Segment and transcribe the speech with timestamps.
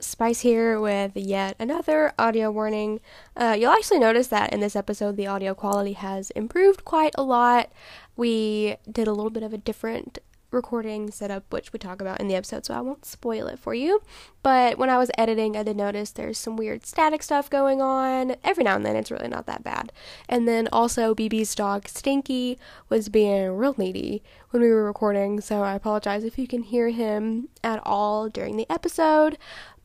[0.00, 3.00] Spice here with yet another audio warning.
[3.36, 7.22] Uh, you'll actually notice that in this episode, the audio quality has improved quite a
[7.22, 7.70] lot.
[8.16, 10.18] We did a little bit of a different
[10.50, 13.74] recording setup, which we talk about in the episode, so I won't spoil it for
[13.74, 14.02] you.
[14.42, 18.36] But when I was editing, I did notice there's some weird static stuff going on.
[18.42, 19.92] Every now and then, it's really not that bad.
[20.28, 22.58] And then also, BB's dog Stinky
[22.88, 26.88] was being real needy when we were recording, so I apologize if you can hear
[26.88, 29.38] him at all during the episode.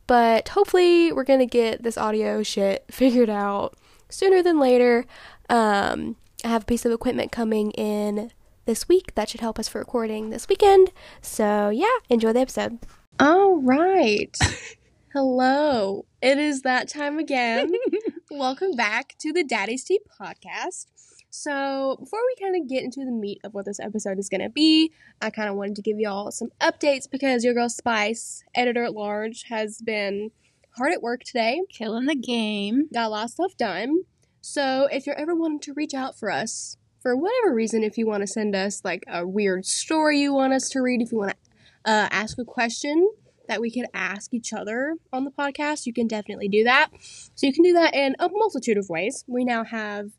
[0.07, 3.75] But hopefully, we're gonna get this audio shit figured out
[4.09, 5.05] sooner than later.
[5.49, 8.31] Um, I have a piece of equipment coming in
[8.65, 10.91] this week that should help us for recording this weekend.
[11.21, 12.79] So, yeah, enjoy the episode.
[13.19, 14.37] All right.
[15.13, 16.05] Hello.
[16.21, 17.71] It is that time again.
[18.31, 20.87] Welcome back to the Daddy's Tea podcast.
[21.37, 24.41] So, before we kind of get into the meat of what this episode is going
[24.41, 28.45] to be, I kind of wanted to give y'all some updates because your girl Spice,
[28.55, 30.31] editor at large, has been
[30.77, 31.59] hard at work today.
[31.69, 32.87] Killing the game.
[32.93, 34.03] Got a lot of stuff done.
[34.39, 38.07] So, if you're ever wanting to reach out for us for whatever reason, if you
[38.07, 41.17] want to send us like a weird story you want us to read, if you
[41.17, 43.09] want to uh, ask a question
[43.49, 46.91] that we could ask each other on the podcast, you can definitely do that.
[47.01, 49.25] So you can do that in a multitude of ways.
[49.27, 50.11] We now have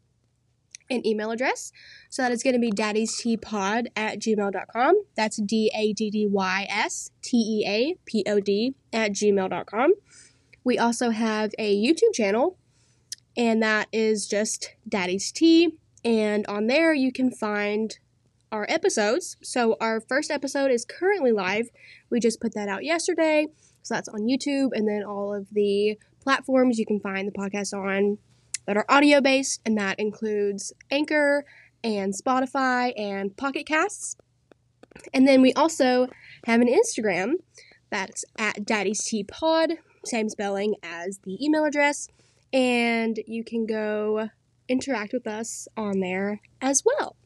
[0.91, 1.73] an email address.
[2.11, 5.03] So that is going to be daddysteapod at gmail.com.
[5.17, 9.95] That's D A D D Y S T E A P O D at gmail.com.
[10.65, 12.59] We also have a YouTube channel,
[13.37, 15.79] and that is just Daddy's Tea.
[16.05, 17.97] And on there, you can find
[18.51, 19.37] our episodes.
[19.43, 21.69] So, our first episode is currently live.
[22.11, 23.49] We just put that out yesterday.
[23.83, 24.71] So, that's on YouTube.
[24.73, 28.19] And then all of the platforms you can find the podcast on
[28.67, 29.61] that are audio based.
[29.65, 31.45] And that includes Anchor
[31.83, 34.17] and Spotify and Pocket Casts.
[35.13, 36.09] And then we also
[36.47, 37.35] have an Instagram
[37.91, 39.73] that's at Daddy's Tea Pod,
[40.05, 42.09] same spelling as the email address.
[42.53, 44.29] And you can go
[44.69, 47.17] interact with us on there as well.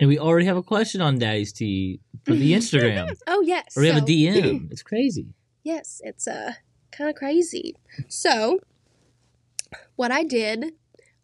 [0.00, 3.16] And we already have a question on Daddy's Tea for the Instagram.
[3.26, 3.76] Oh yes.
[3.76, 4.68] or we have a DM.
[4.72, 5.26] It's crazy.
[5.62, 6.54] Yes, it's uh
[6.90, 7.76] kind of crazy.
[8.08, 8.58] So,
[9.96, 10.72] what I did,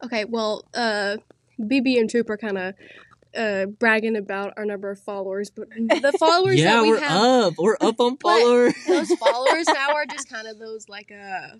[0.04, 1.16] okay, well, uh,
[1.60, 2.74] BB and Troop are kind of
[3.36, 7.20] uh bragging about our number of followers, but the followers yeah, that we we're have,
[7.20, 7.54] up.
[7.58, 8.74] We're up on followers.
[8.86, 11.56] those followers now are just kind of those like uh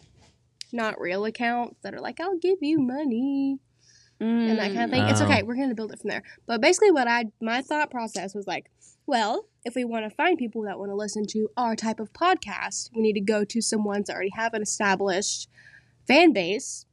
[0.72, 3.58] not real accounts that are like, I'll give you money.
[4.20, 5.04] and that kind of thing.
[5.08, 5.24] It's Oh.
[5.26, 5.42] okay.
[5.42, 6.22] We're gonna build it from there.
[6.46, 8.70] But basically, what I my thought process was like,
[9.06, 12.12] well, if we want to find people that want to listen to our type of
[12.12, 15.48] podcast, we need to go to some ones that already have an established
[16.06, 16.86] fan base,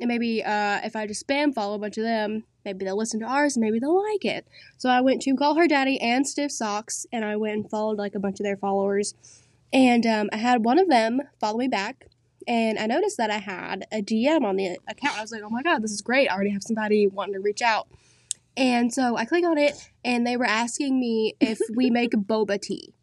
[0.00, 3.20] and maybe uh, if I just spam follow a bunch of them, maybe they'll listen
[3.20, 4.46] to ours, and maybe they'll like it.
[4.78, 7.98] So I went to Call Her Daddy and Stiff Socks, and I went and followed
[7.98, 9.14] like a bunch of their followers,
[9.72, 12.06] and um, I had one of them follow me back.
[12.48, 15.16] And I noticed that I had a DM on the account.
[15.16, 16.28] I was like, oh my God, this is great.
[16.28, 17.86] I already have somebody wanting to reach out.
[18.56, 19.74] And so I click on it,
[20.04, 22.94] and they were asking me if we make boba tea.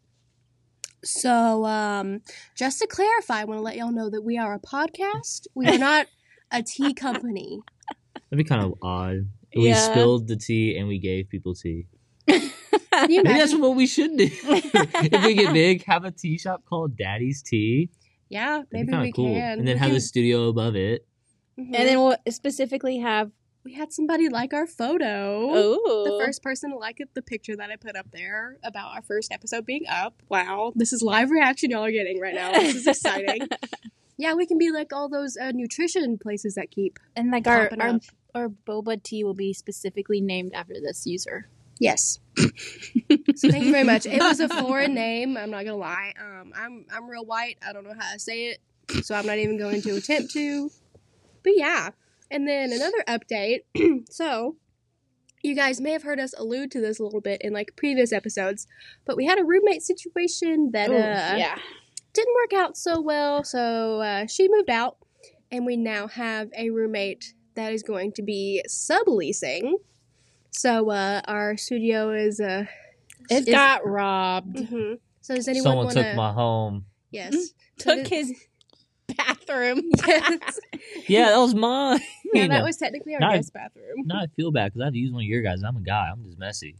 [1.02, 2.20] So, um,
[2.54, 5.46] just to clarify, I want to let y'all know that we are a podcast.
[5.54, 6.06] We are not
[6.52, 7.60] a tea company.
[8.30, 9.28] That'd be kind of odd.
[9.54, 9.74] We Yeah.
[9.90, 11.86] spilled the tea and we gave people tea.
[12.28, 14.24] Can you Maybe that's what we should do.
[14.30, 17.88] if we get big, have a tea shop called Daddy's Tea.
[18.28, 19.34] Yeah, That'd be maybe we cool.
[19.34, 19.58] can.
[19.60, 21.06] And then have a studio above it.
[21.58, 21.64] Mhm.
[21.66, 23.30] And then we'll specifically have
[23.64, 25.48] we had somebody like our photo.
[25.52, 28.94] oh The first person to like it, the picture that I put up there about
[28.94, 30.22] our first episode being up.
[30.28, 32.52] Wow, this is live reaction y'all are getting right now.
[32.52, 33.48] This is exciting.
[34.20, 36.98] yeah, we can be like all those uh, nutrition places that keep.
[37.16, 38.02] and like our popping our, up.
[38.34, 41.48] our boba tea will be specifically named after this user.
[41.78, 42.18] Yes.
[42.36, 44.04] so thank you very much.
[44.04, 45.38] It was a foreign name.
[45.38, 46.12] I'm not gonna lie.
[46.20, 47.56] Um, I'm I'm real white.
[47.66, 50.70] I don't know how to say it, so I'm not even going to attempt to.
[51.42, 51.90] But yeah.
[52.30, 53.60] And then another update.
[54.10, 54.56] so
[55.42, 58.12] you guys may have heard us allude to this a little bit in like previous
[58.12, 58.66] episodes,
[59.06, 61.58] but we had a roommate situation that Ooh, uh yeah.
[62.12, 63.44] Didn't work out so well.
[63.44, 64.96] So uh, she moved out,
[65.50, 69.74] and we now have a roommate that is going to be subleasing.
[70.50, 72.40] So uh, our studio is.
[72.40, 72.64] Uh,
[73.30, 74.56] It is- got robbed.
[74.56, 74.98] mhm.
[75.20, 76.86] So does anyone Someone want took my home.
[77.10, 77.50] Yes.
[77.78, 78.32] Took does- his
[79.16, 79.82] bathroom.
[80.06, 80.58] Yes.
[81.06, 82.00] Yeah, that was mine.
[82.32, 84.02] Yeah, that was technically our No, I- guest bathroom.
[84.06, 85.62] Now I feel bad because I have to use one of your guys.
[85.62, 86.08] I'm a guy.
[86.12, 86.76] I'm just messy.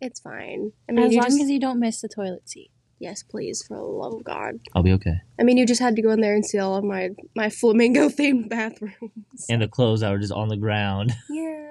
[0.00, 0.72] It's fine.
[0.88, 2.70] I mean, as long just, as you don't miss the toilet seat.
[3.00, 4.60] Yes, please, for the love of God.
[4.74, 5.14] I'll be okay.
[5.38, 7.50] I mean, you just had to go in there and see all of my my
[7.50, 9.46] flamingo themed bathrooms.
[9.48, 11.12] And the clothes that were just on the ground.
[11.30, 11.64] yeah.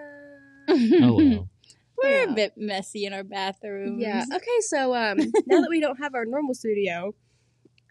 [0.70, 1.50] Oh well.
[2.04, 2.32] We're Yeah.
[2.32, 4.02] a bit messy in our bathrooms.
[4.02, 4.24] Yeah.
[4.34, 4.60] Okay.
[4.62, 7.14] So um, now that we don't have our normal studio,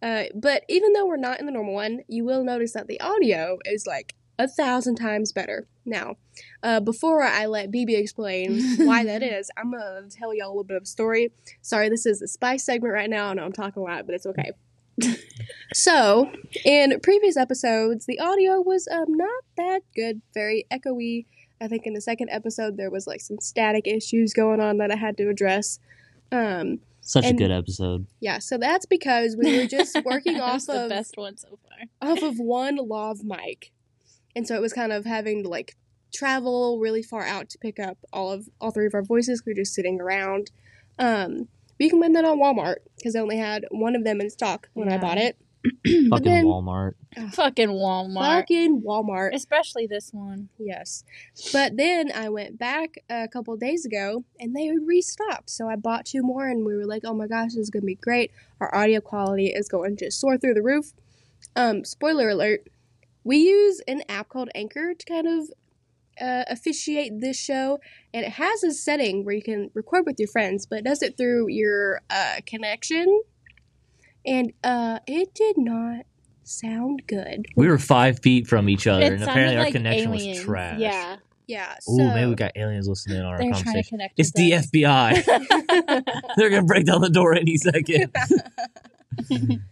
[0.03, 3.01] Uh, but even though we're not in the normal one, you will notice that the
[3.01, 5.67] audio is like a thousand times better.
[5.85, 6.17] Now,
[6.63, 10.65] uh, before I let BB explain why that is, I'm gonna tell y'all a little
[10.65, 11.33] bit of a story.
[11.63, 13.29] Sorry, this is a spice segment right now.
[13.29, 14.51] I know I'm talking a lot, but it's okay.
[15.75, 16.31] so,
[16.65, 21.27] in previous episodes, the audio was um not that good, very echoey.
[21.61, 24.91] I think in the second episode there was like some static issues going on that
[24.91, 25.79] I had to address.
[26.33, 28.07] Um, Such And- a good episode.
[28.21, 31.59] yeah, so that's because we were just working off was the of best one so
[31.69, 32.11] far.
[32.11, 33.73] off of one lav mic,
[34.37, 35.75] and so it was kind of having to like
[36.15, 39.43] travel really far out to pick up all of all three of our voices.
[39.45, 40.51] We were just sitting around.
[40.99, 41.49] Um,
[41.79, 44.31] but you can win that on Walmart because I only had one of them in
[44.31, 45.37] stock when I bought it.
[45.85, 46.93] Fucking then- Walmart.
[47.33, 48.41] Fucking Walmart.
[48.41, 49.35] Fucking Walmart.
[49.35, 50.49] Especially this one.
[50.59, 51.03] Yes.
[51.53, 55.51] But then I went back a couple days ago and they had restocked.
[55.51, 57.83] So I bought two more and we were like, oh my gosh, this is going
[57.83, 58.31] to be great.
[58.61, 60.93] Our audio quality is going to soar through the roof.
[61.55, 62.69] Um, spoiler alert,
[63.27, 65.51] we use an app called Anchor to kind of
[66.21, 67.79] uh, officiate this show.
[68.15, 71.03] And it has a setting where you can record with your friends, but it does
[71.03, 73.21] it through your uh, connection.
[74.25, 76.07] And uh, it did not
[76.45, 77.47] sound good.
[77.57, 80.39] We were five feet from each other, It and apparently our like connection aliens.
[80.39, 80.79] was trash.
[80.79, 81.17] Yeah.
[81.49, 81.75] Yeah.
[81.89, 83.99] Ooh, maybe we got aliens listening in on our They're trying to conversation.
[83.99, 84.67] connect It's with the us.
[86.27, 86.27] FBI.
[86.37, 88.13] They're gonna break down the door any second.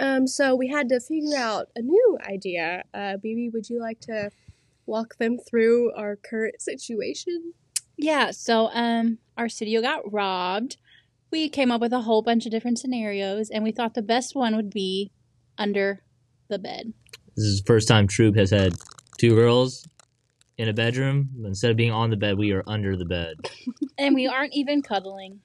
[0.00, 2.82] Um, so we had to figure out a new idea.
[2.94, 4.30] Uh, BB, would you like to
[4.86, 7.52] walk them through our current situation?
[7.96, 10.78] Yeah, so um our studio got robbed.
[11.30, 14.34] We came up with a whole bunch of different scenarios and we thought the best
[14.34, 15.12] one would be
[15.58, 16.02] under
[16.48, 16.92] the bed.
[17.36, 18.74] This is the first time Troop has had
[19.18, 19.86] two girls
[20.58, 21.28] in a bedroom.
[21.44, 23.36] Instead of being on the bed, we are under the bed.
[23.98, 25.40] And we aren't even cuddling.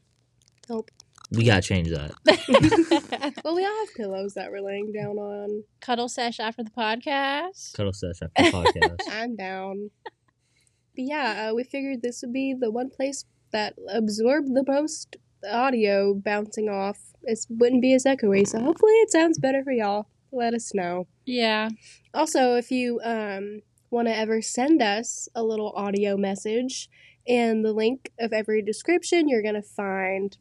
[1.31, 2.11] We gotta change that.
[3.43, 5.63] Well, we all have pillows that we're laying down on.
[5.79, 7.73] Cuddle sesh after the podcast.
[7.73, 8.99] Cuddle sesh after the podcast.
[9.11, 9.91] I'm down.
[10.03, 15.17] But yeah, uh, we figured this would be the one place that absorbed the most
[15.47, 16.99] audio bouncing off.
[17.23, 20.07] It wouldn't be as echoey, so hopefully it sounds better for y'all.
[20.31, 21.07] Let us know.
[21.25, 21.69] Yeah.
[22.13, 26.89] Also, if you um, want to ever send us a little audio message,
[27.25, 30.37] in the link of every description, you're going to find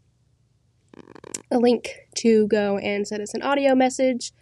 [1.50, 4.32] a link to go and send us an audio message.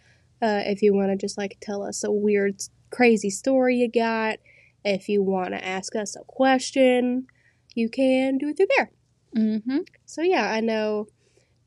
[0.41, 2.61] Uh, if you want to just like tell us a weird,
[2.91, 4.37] crazy story you got,
[4.83, 7.27] if you want to ask us a question,
[7.75, 8.91] you can do it through there.
[9.37, 9.77] Mm-hmm.
[10.05, 11.07] So yeah, I know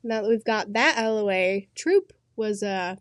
[0.03, 2.95] now that we've got that out of the way, Troop was uh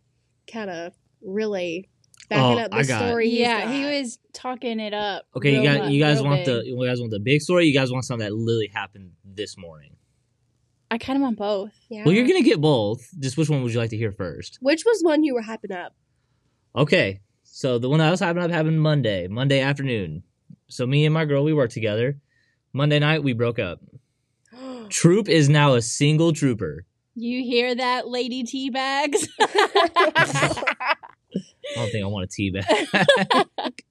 [0.50, 1.88] kind of really
[2.30, 3.28] backing Oh, up the I got- story.
[3.30, 5.26] he's Yeah, he was talking it up.
[5.36, 7.66] Okay, you guys, mu- you guys real want the you guys want the big story.
[7.66, 9.95] You guys want something that literally happened this morning.
[10.90, 11.72] I kind of want both.
[11.88, 12.04] Yeah.
[12.04, 13.08] Well, you're gonna get both.
[13.18, 14.58] Just which one would you like to hear first?
[14.60, 15.94] Which was one you were hyping up?
[16.74, 20.22] Okay, so the one I was hyping up happened Monday, Monday afternoon.
[20.68, 22.18] So me and my girl, we worked together.
[22.72, 23.80] Monday night, we broke up.
[24.90, 26.84] Troop is now a single trooper.
[27.14, 29.26] You hear that, lady tea bags?
[29.40, 30.54] I
[31.74, 32.86] don't think I want a tea bag.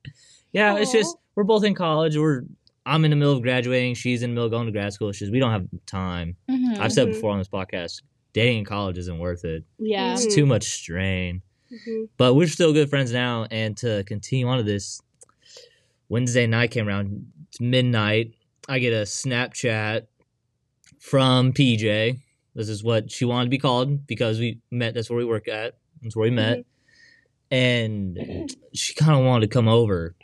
[0.52, 2.18] yeah, it's just we're both in college.
[2.18, 2.44] We're
[2.86, 3.96] I'm in the middle of graduating.
[3.96, 5.10] She's in the middle of going to grad school.
[5.10, 6.36] It's just we don't have time.
[6.50, 6.78] Mhm.
[6.80, 7.14] I've said Mhm.
[7.14, 8.02] before on this podcast,
[8.34, 9.64] dating in college isn't worth it.
[9.80, 10.14] Yeah.
[10.14, 11.42] It's too much strain.
[11.72, 12.10] Mhm.
[12.18, 13.48] But we're still good friends now.
[13.50, 15.02] And to continue on to this,
[16.10, 17.26] Wednesday night came around.
[17.50, 18.34] It's midnight.
[18.70, 20.04] I get a Snapchat
[21.00, 22.20] from PJ.
[22.54, 24.94] This is what she wanted to be called because we met.
[24.94, 25.78] That's where we work at.
[26.04, 26.64] That's where we met.
[27.52, 30.16] And she kind of wanted to come over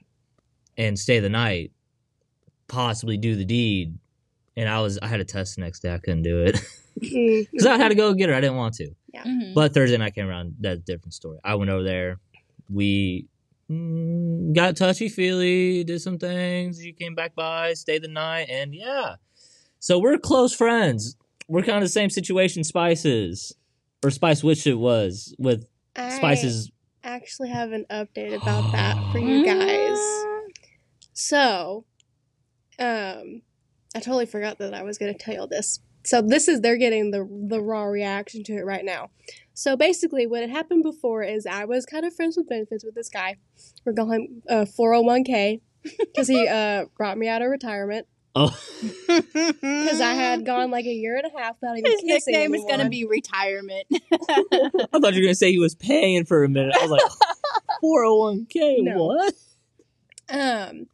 [0.77, 1.71] and stay the night,
[2.71, 3.97] possibly do the deed.
[4.57, 5.93] And I was, I had a test the next day.
[5.93, 6.59] I couldn't do it
[6.99, 8.35] because I had to go get her.
[8.35, 8.91] I didn't want to.
[9.15, 9.53] Mhm.
[9.53, 10.55] But Thursday night came around.
[10.59, 11.39] That's a different story.
[11.43, 12.19] I went over there.
[12.69, 13.27] We
[13.69, 16.83] mm, got touchy feely, did some things.
[16.83, 19.15] You came back by, stayed the night, and yeah.
[19.79, 21.17] So we're close friends.
[21.47, 23.53] We're kind of the same situation Spices,
[24.03, 25.65] or Spice Which it was with
[25.97, 26.71] Spices.
[27.03, 29.97] I actually have an update about that for you guys.
[31.13, 31.85] So,
[32.81, 33.41] um,
[33.95, 35.79] I totally forgot that I was going to tell you this.
[36.03, 39.11] So this is they're getting the the raw reaction to it right now.
[39.53, 42.95] So basically, what had happened before is I was kind of friends with benefits with
[42.95, 43.37] this guy.
[43.85, 45.61] We're going uh, 401k
[45.99, 48.57] because he uh, brought me out of retirement Oh,
[49.07, 52.55] because I had gone like a year and a half without even His kissing nickname
[52.55, 53.85] is going to be retirement.
[53.91, 56.73] I thought you were gonna say he was paying for a minute.
[56.77, 57.01] I was like,
[57.81, 58.77] four hundred one k.
[58.81, 59.05] No.
[59.05, 59.33] What?
[60.29, 60.87] Um,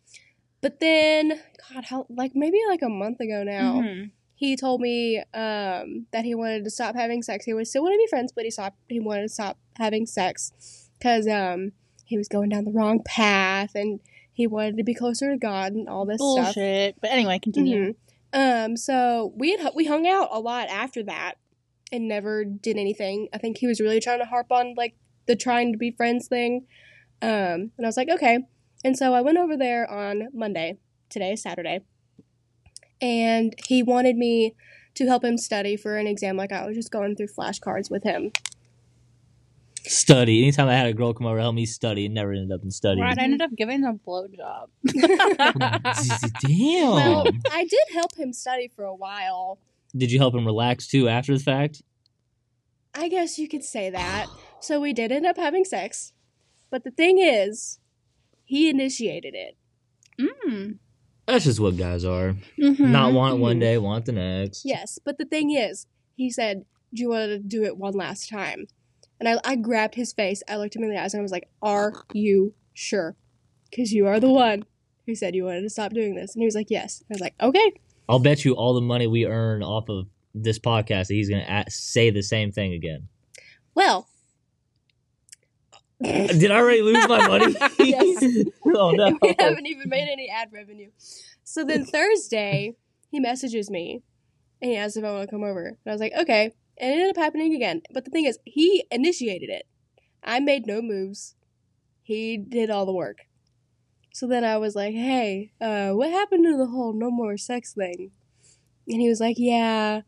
[0.61, 1.39] but then,
[1.73, 4.11] God, how like maybe like a month ago now, Mhm.
[4.35, 7.45] he told me um, that he wanted to stop having sex.
[7.45, 8.77] He would still want to be friends, but he stopped.
[8.89, 11.71] He wanted to stop having sex because um,
[12.05, 13.99] he was going down the wrong path, and
[14.33, 16.53] he wanted to be closer to God and all this stuff.
[17.01, 17.93] But anyway, continue.
[17.93, 17.95] Mhm.
[18.33, 21.35] Um, so we had we hung out a lot after that,
[21.91, 23.29] and never did anything.
[23.33, 24.95] I think he was really trying to harp on like
[25.25, 26.67] the trying to be friends thing.
[27.21, 28.39] Um, and I was like, okay.
[28.88, 30.77] And so I went over there on Monday.
[31.10, 31.82] Today is Saturday,
[33.01, 34.56] and he wanted me
[34.96, 36.38] to help him study for an exam.
[36.38, 38.32] Like I was just going through flashcards with him.
[39.79, 40.41] Study.
[40.41, 42.63] Anytime I had a girl come over to help me study, it never ended up
[42.63, 43.03] in studying.
[43.03, 44.70] Right, I ended up giving him a blowjob.
[46.48, 46.91] Damn.
[46.94, 49.60] Well, I did help him study for a while.
[49.98, 51.82] Did you help him relax too after the fact?
[52.96, 54.27] I guess you could say that.
[54.62, 56.13] So we did end up having sex.
[56.70, 57.79] But the thing is,
[58.47, 59.55] he initiated it.
[60.19, 60.79] mm.
[61.27, 62.35] That's just what guys are.
[62.57, 62.79] Mhm.
[62.79, 64.63] Not want it one day, want the next.
[64.65, 65.85] Yes, but the thing is,
[66.15, 66.63] he said,
[66.93, 68.65] Do you want to do it one last time?
[69.19, 70.41] And I, I grabbed his face.
[70.47, 73.15] I looked him in the eyes and I was like, Are you sure?
[73.69, 74.63] Because you are the one
[75.05, 76.33] who said you wanted to stop doing this.
[76.33, 77.03] And he was like, Yes.
[77.09, 77.73] I was like, Okay.
[78.07, 81.45] I'll bet you all the money we earn off of this podcast that he's going
[81.45, 83.09] to say the same thing again.
[83.75, 84.07] Well,
[86.03, 87.55] Did I already lose my money?
[87.79, 88.23] Yes.
[88.65, 89.17] oh no.
[89.21, 90.91] we haven't even made any ad revenue.
[91.43, 92.75] So then Thursday,
[93.09, 94.03] he messages me
[94.61, 95.67] and he asks if I want to come over.
[95.67, 96.51] And I was like, okay.
[96.77, 97.81] And it ended up happening again.
[97.91, 99.65] But the thing is, he initiated it.
[100.23, 101.35] I made no moves.
[102.03, 103.21] He did all the work.
[104.13, 107.73] So then I was like, hey, uh, what happened to the whole no more sex
[107.73, 108.11] thing?
[108.87, 110.01] And he was like, yeah,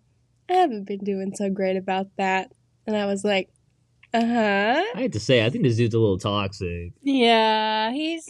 [0.49, 2.51] I haven't been doing so great about that.
[2.85, 3.49] And I was like,
[4.13, 4.83] uh huh.
[4.95, 6.93] I hate to say, I think this dude's a little toxic.
[7.01, 8.27] Yeah, he's.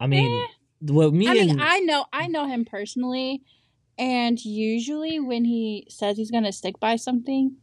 [0.00, 0.46] I mean, Eh.
[0.92, 3.42] what me I and mean, I know, I know him personally,
[3.98, 7.56] and usually when he says he's gonna stick by something,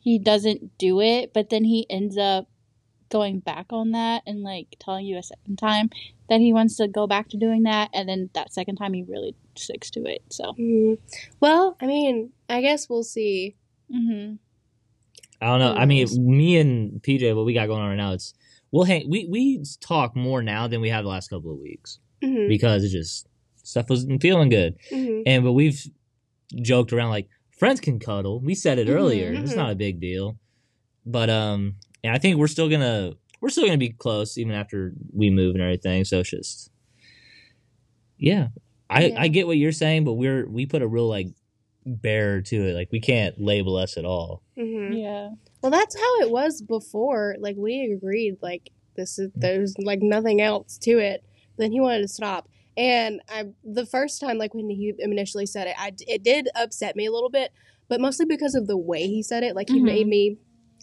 [0.00, 1.32] he doesn't do it.
[1.32, 2.48] But then he ends up
[3.10, 5.90] going back on that and like telling you a second time
[6.28, 9.02] that he wants to go back to doing that, and then that second time he
[9.02, 10.22] really sticks to it.
[10.30, 10.98] So, Mm.
[11.40, 13.56] Well, I mean, I guess we'll see.
[13.90, 14.34] hmm
[15.42, 15.74] I don't know.
[15.74, 18.32] I mean, me and PJ, what we got going on right now, it's
[18.70, 19.10] we'll hang.
[19.10, 22.84] We we talk more now than we have the last couple of weeks hmm because
[22.84, 23.26] it's just
[23.64, 24.76] stuff wasn't feeling good.
[24.90, 25.84] hmm And but we've
[26.62, 28.40] joked around like friends can cuddle.
[28.40, 29.32] We said it Mhm, earlier.
[29.32, 29.56] It's mhm.
[29.56, 30.38] not a big deal.
[31.04, 34.92] But um, and I think we're still gonna we're still gonna be close even after
[35.12, 36.04] we move and everything.
[36.04, 36.70] So it's just
[38.18, 38.48] yeah.
[38.88, 39.22] I Yeah.
[39.22, 41.28] I get what you're saying, but we're we put a real like
[41.86, 42.74] bear to it.
[42.74, 44.42] Like we can't label us at all.
[44.56, 45.30] hmm yeah,
[45.62, 47.36] Well, that's how it was before.
[47.38, 51.24] Like we agreed, like this is there's like nothing else to it.
[51.58, 55.66] Then he wanted to stop, and I the first time, like when he initially said
[55.68, 57.52] it, I it did upset me a little bit,
[57.88, 59.54] but mostly because of the way he said it.
[59.54, 59.84] Like he Mhm.
[59.84, 60.38] made me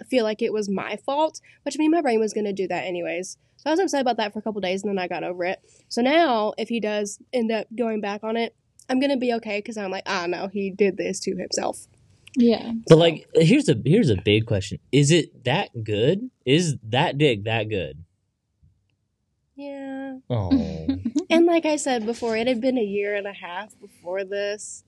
[0.09, 2.85] feel like it was my fault, which I mean my brain was gonna do that
[2.85, 3.37] anyways.
[3.57, 5.43] So I was upset about that for a couple days, and then I got over
[5.43, 5.59] it.
[5.89, 8.55] So now, if he does end up going back on it,
[8.89, 11.88] I'm gonna be okay because I'm like, ah, no, he did this to himself.
[12.36, 12.74] yeah.
[12.88, 14.79] But like here's a here's a big question.
[14.91, 16.29] Is it that good?
[16.46, 18.03] Is that dick that good?
[19.55, 20.17] Yeah.
[20.29, 20.88] Oh.
[21.31, 24.84] And like I said before, it had been a year and a half before this.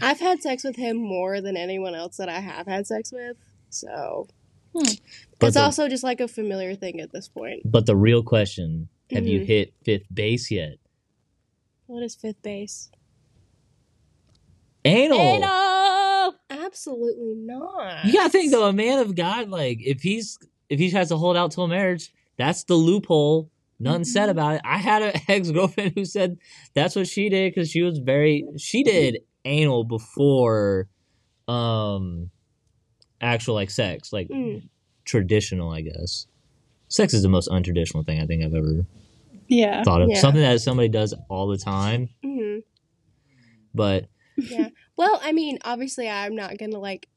[0.00, 3.36] I've had sex with him more than anyone else that I have had sex with.
[3.68, 4.28] So
[4.72, 7.62] but it's the, also just like a familiar thing at this point.
[7.64, 9.46] but the real question, have you Mhm.
[9.46, 10.76] hit fifth base yet?
[11.86, 12.90] What is fifth base?
[14.84, 15.18] Anal.
[15.20, 16.34] Anal!
[16.50, 18.04] Absolutely not.
[18.04, 21.16] You gotta think though, a man of God, like if he's if he has to
[21.16, 23.50] hold out till marriage, that's the loophole.
[23.78, 24.32] Nothing said Mhm.
[24.32, 24.60] about it.
[24.64, 26.38] I had an ex girlfriend who said
[26.74, 30.88] that's what she did because she was very she did anal before
[31.48, 32.30] um
[33.20, 34.62] actual like sex, like Mm.
[35.04, 36.26] traditional, I guess.
[36.88, 38.84] Sex is the most untraditional thing I think I've ever
[39.52, 39.82] Yeah.
[39.84, 40.08] thought of.
[40.10, 40.20] Yeah.
[40.20, 42.58] Something that somebody does all the time, hmm
[43.74, 44.06] but
[44.36, 44.68] Yeah.
[44.96, 47.08] Well, I mean, obviously, I'm not gonna like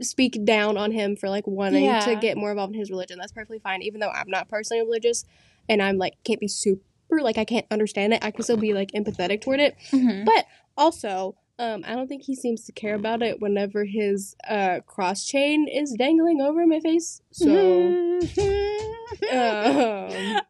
[0.00, 2.00] speak down on him for like wanting Yeah.
[2.00, 3.18] to get more involved in his religion.
[3.18, 5.24] That's perfectly fine, even though I'm not personally religious
[5.68, 6.82] and I'm like can't be super
[7.20, 8.24] like I can't understand it.
[8.24, 9.76] I can still be like empathetic toward it.
[9.90, 10.24] Mhm.
[10.24, 10.46] But
[10.76, 15.24] also, um, I don't think he seems to care about it whenever his uh, cross
[15.24, 17.22] chain is dangling over my face.
[17.30, 17.50] So,
[19.32, 20.40] um,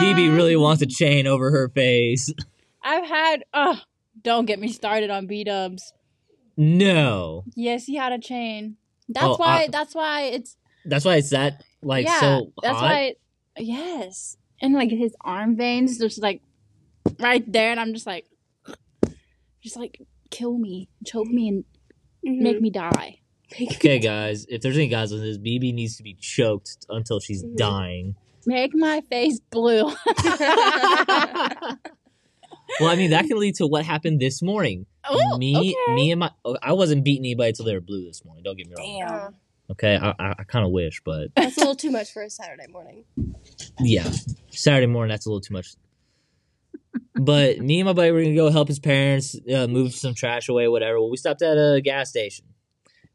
[0.00, 2.32] BB really wants a chain over her face.
[2.82, 3.44] I've had.
[3.52, 3.78] Oh,
[4.22, 5.92] don't get me started on B Dubs.
[6.56, 7.44] No.
[7.54, 8.76] Yes, he had a chain.
[9.08, 9.62] That's Oh, why.
[9.64, 12.20] I- that's why it's That's why it's that like yeah.
[12.20, 13.14] so that's why.
[13.58, 16.40] Yes, and like his arm veins, just like
[17.18, 18.26] right there, and I'm just like,
[19.62, 21.64] just like kill me, choke me, and
[22.26, 22.40] Mhm.
[22.42, 23.18] make me die.
[23.60, 27.42] Okay, guys, if there's any guys on this, BB needs to be choked until she's
[27.44, 27.56] Mhm.
[27.56, 28.14] dying.
[28.46, 29.84] Make my face blue.
[32.80, 34.86] well, I mean, that can lead to what happened this morning.
[35.08, 35.94] Oh, me, okay.
[35.94, 38.44] me and my, oh, I wasn't beating anybody until they were blue this morning.
[38.44, 39.02] Don't get me wrong.
[39.02, 39.30] Uh,
[39.72, 42.30] Okay, I, I, I kind of wish, but that's a little too much for a
[42.30, 43.04] Saturday morning.
[43.78, 44.10] yeah,
[44.50, 45.74] Saturday morning that's a little too much.
[47.14, 50.48] But me and my buddy were gonna go help his parents uh, move some trash
[50.48, 51.00] away, whatever.
[51.00, 52.46] Well, we stopped at a gas station.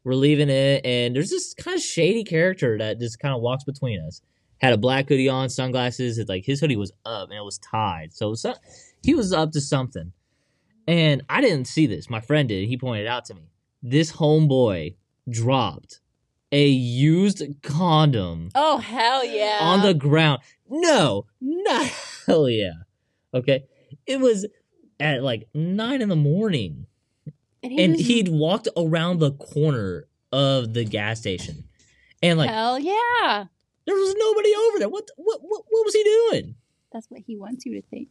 [0.04, 3.64] We're leaving it, and there's this kind of shady character that just kind of walks
[3.64, 4.22] between us.
[4.58, 6.18] Had a black hoodie on, sunglasses.
[6.18, 8.46] It's like his hoodie was up and it was tied, so was,
[9.02, 10.12] he was up to something.
[10.86, 12.08] And I didn't see this.
[12.08, 12.68] My friend did.
[12.68, 13.50] He pointed it out to me.
[13.82, 14.94] This homeboy
[15.28, 16.00] dropped
[16.52, 19.58] a used condom Oh hell yeah!
[19.60, 20.42] on the ground.
[20.68, 21.86] No, not
[22.26, 22.72] hell yeah.
[23.36, 23.64] Okay,
[24.06, 24.46] it was
[25.00, 26.86] at like nine in the morning,
[27.62, 31.64] And he and was, he'd walked around the corner of the gas station,
[32.22, 33.44] and like hell yeah!
[33.86, 34.88] there was nobody over there.
[34.88, 36.54] What what what, what was he doing?
[36.92, 38.08] That's what he wants you to think.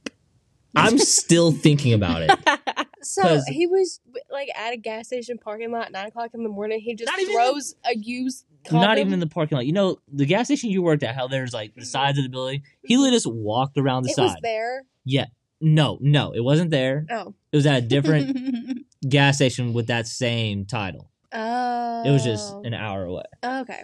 [0.75, 2.85] I'm still thinking about it.
[3.05, 3.99] So he was
[4.31, 6.79] like at a gas station parking lot, nine o'clock in the morning.
[6.79, 8.45] He just Not even- throws a used.
[8.71, 9.67] Not even in the parking lot.
[9.67, 12.31] You know, the gas station you worked at, how there's like the sides of the
[12.31, 12.63] building.
[12.81, 13.01] He mm-hmm.
[13.01, 14.39] literally just walked around the It was side.
[14.41, 14.85] there.
[15.05, 15.25] Yeah.
[15.61, 17.05] No, no, it wasn't there.
[17.09, 17.33] Oh.
[17.51, 21.09] It was at a different gas station with that same title.
[21.31, 22.03] Oh.
[22.05, 23.23] It was just an hour away.
[23.43, 23.83] okay.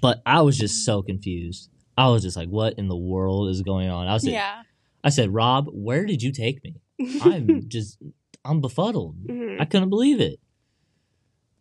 [0.00, 1.70] But I was just so confused.
[1.98, 4.06] I was just like, what in the world is going on?
[4.08, 4.62] I was yeah.
[5.04, 6.76] I said, Rob, where did you take me?
[7.22, 7.98] I'm just
[8.44, 9.16] I'm befuddled.
[9.26, 9.60] Mhm.
[9.60, 10.38] I couldn't believe it.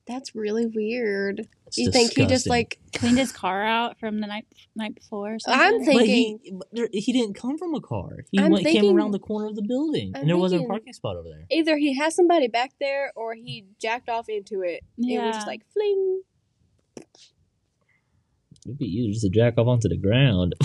[0.08, 1.48] That's really weird.
[1.66, 2.80] It's you think he just like?
[2.94, 4.46] Cleaned his car out from the night
[4.76, 5.36] night before.
[5.36, 5.62] Or something?
[5.62, 6.40] I'm But thinking.
[6.44, 8.24] he, but there, he didn't come from a car.
[8.32, 10.68] He I'm went, came around the corner of the building, I'm and there wasn't a
[10.68, 11.46] parking spot over there.
[11.52, 14.84] Either he has somebody back there, or he jacked off into it.
[14.98, 15.24] Yeah.
[15.24, 16.22] It was just like fling.
[18.65, 20.54] It'd be easier just to jack off onto the ground.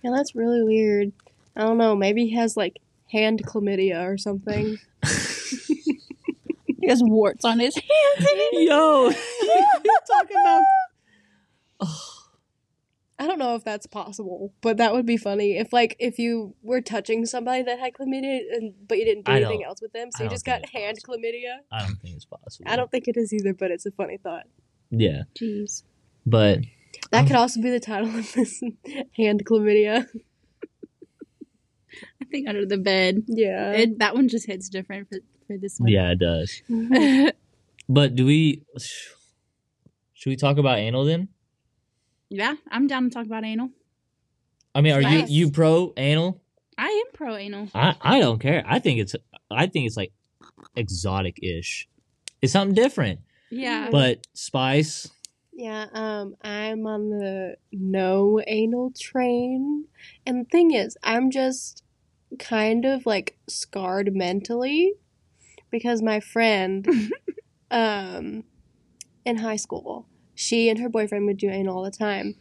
[0.00, 1.10] Yeah, that's really weird.
[1.56, 1.96] I don't know.
[1.96, 2.78] Maybe he has like
[3.10, 4.78] hand chlamydia or something.
[6.88, 8.28] He has warts on his hands.
[8.52, 9.10] Yo,
[10.10, 11.88] talking about.
[13.18, 16.54] I don't know if that's possible, but that would be funny if like if you
[16.62, 19.92] were touching somebody that had chlamydia and but you didn't do I anything else with
[19.92, 21.16] them, so I you just got hand possible.
[21.22, 21.56] chlamydia.
[21.70, 22.70] I don't think it's possible.
[22.70, 24.44] I don't think it is either, but it's a funny thought.
[24.90, 25.82] Yeah, Jeez.
[26.24, 26.60] but
[27.10, 28.62] That Um, could also be the title of this
[29.18, 30.06] hand chlamydia.
[32.22, 33.24] I think under the bed.
[33.26, 33.72] Yeah.
[33.72, 35.88] It, that one just hits different for, for this one.
[35.90, 36.62] yeah, it does.
[37.90, 38.62] But do we?
[40.12, 41.28] Should we talk about anal then?
[42.28, 43.70] yeah, I'm down to talk about anal.
[44.74, 45.30] I mean, are Yes.
[45.30, 46.42] you you pro anal?
[46.76, 47.68] I am pro anal.
[47.74, 48.62] I I don't care.
[48.66, 49.16] I think it's
[49.50, 50.12] I think it's like
[50.76, 51.88] exotic ish.
[52.42, 53.20] It's something different.
[53.50, 53.88] Yeah.
[53.90, 55.10] But spice,
[55.54, 59.86] Yeah, um, I'm on the no anal train.
[60.26, 61.82] And the thing is, I'm just
[62.38, 64.92] kind of like scarred mentally
[65.70, 66.86] because my friend
[67.70, 68.44] um
[69.24, 72.36] in high school, she and her boyfriend would do anal all the time.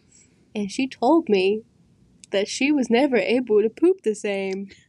[0.56, 1.63] And she told me
[2.32, 4.70] that she was never able to poop the same.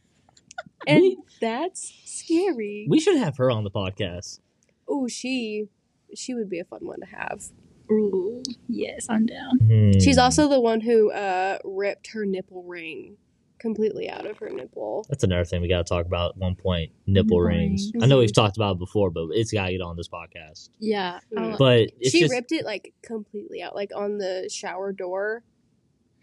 [0.87, 2.87] And We- that's scary.
[2.89, 4.39] we should have her on the podcast.
[4.87, 5.67] oh, she
[6.15, 7.43] she would be a fun one to have.
[7.91, 9.57] Ooh, yes, I'm down.
[9.59, 9.99] Hmm.
[9.99, 13.17] She's also the one who uh, ripped her nipple ring
[13.59, 15.05] completely out of her nipple.
[15.09, 16.91] That's another thing we got to talk about at one point.
[17.05, 17.91] Nipple Nipple rings.
[17.93, 18.03] rings.
[18.03, 20.69] I know we've talked about it before, but it's got to get on this podcast.
[20.79, 21.19] Yeah.
[21.35, 21.57] Mm.
[21.57, 25.43] But it's she just ripped it like completely out, like on the shower door.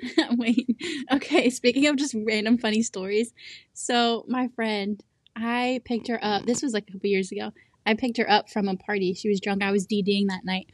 [0.33, 0.77] Wait.
[1.13, 3.33] Okay, speaking of just random funny stories.
[3.73, 5.03] So, my friend,
[5.35, 6.47] I picked her up.
[6.47, 7.53] This was like a couple years ago.
[7.85, 9.15] I picked her up from a party.
[9.15, 9.63] She was drunk.
[9.63, 10.67] I was DDing that night.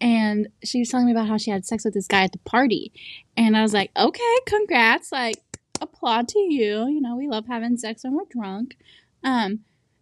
[0.00, 2.38] And she was telling me about how she had sex with this guy at the
[2.38, 2.92] party.
[3.36, 5.12] And I was like, okay, congrats.
[5.12, 5.42] Like,
[5.80, 6.86] applaud to you.
[6.88, 8.76] You know, we love having sex when we're drunk.
[9.22, 9.60] Um,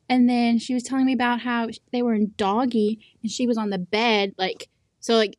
[0.08, 3.58] and then she was telling me about how they were in doggy and she was
[3.58, 4.68] on the bed, like,
[5.00, 5.36] so like,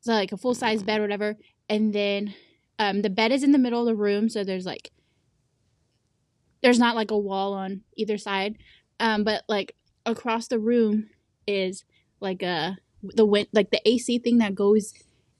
[0.00, 1.36] so like a full size bed, or whatever.
[1.68, 2.34] And then
[2.78, 4.90] um, the bed is in the middle of the room, so there's like
[6.62, 8.56] there's not like a wall on either side,
[8.98, 9.74] um, but like
[10.06, 11.08] across the room
[11.46, 11.84] is
[12.20, 14.92] like a the wind, like the AC thing that goes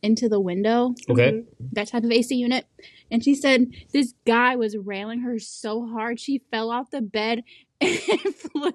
[0.02, 1.30] into the window, okay.
[1.32, 1.46] Mhm.
[1.72, 2.66] that type of AC unit.
[3.10, 7.42] And she said this guy was railing her so hard she fell off the bed
[7.80, 7.90] and
[8.34, 8.72] flew,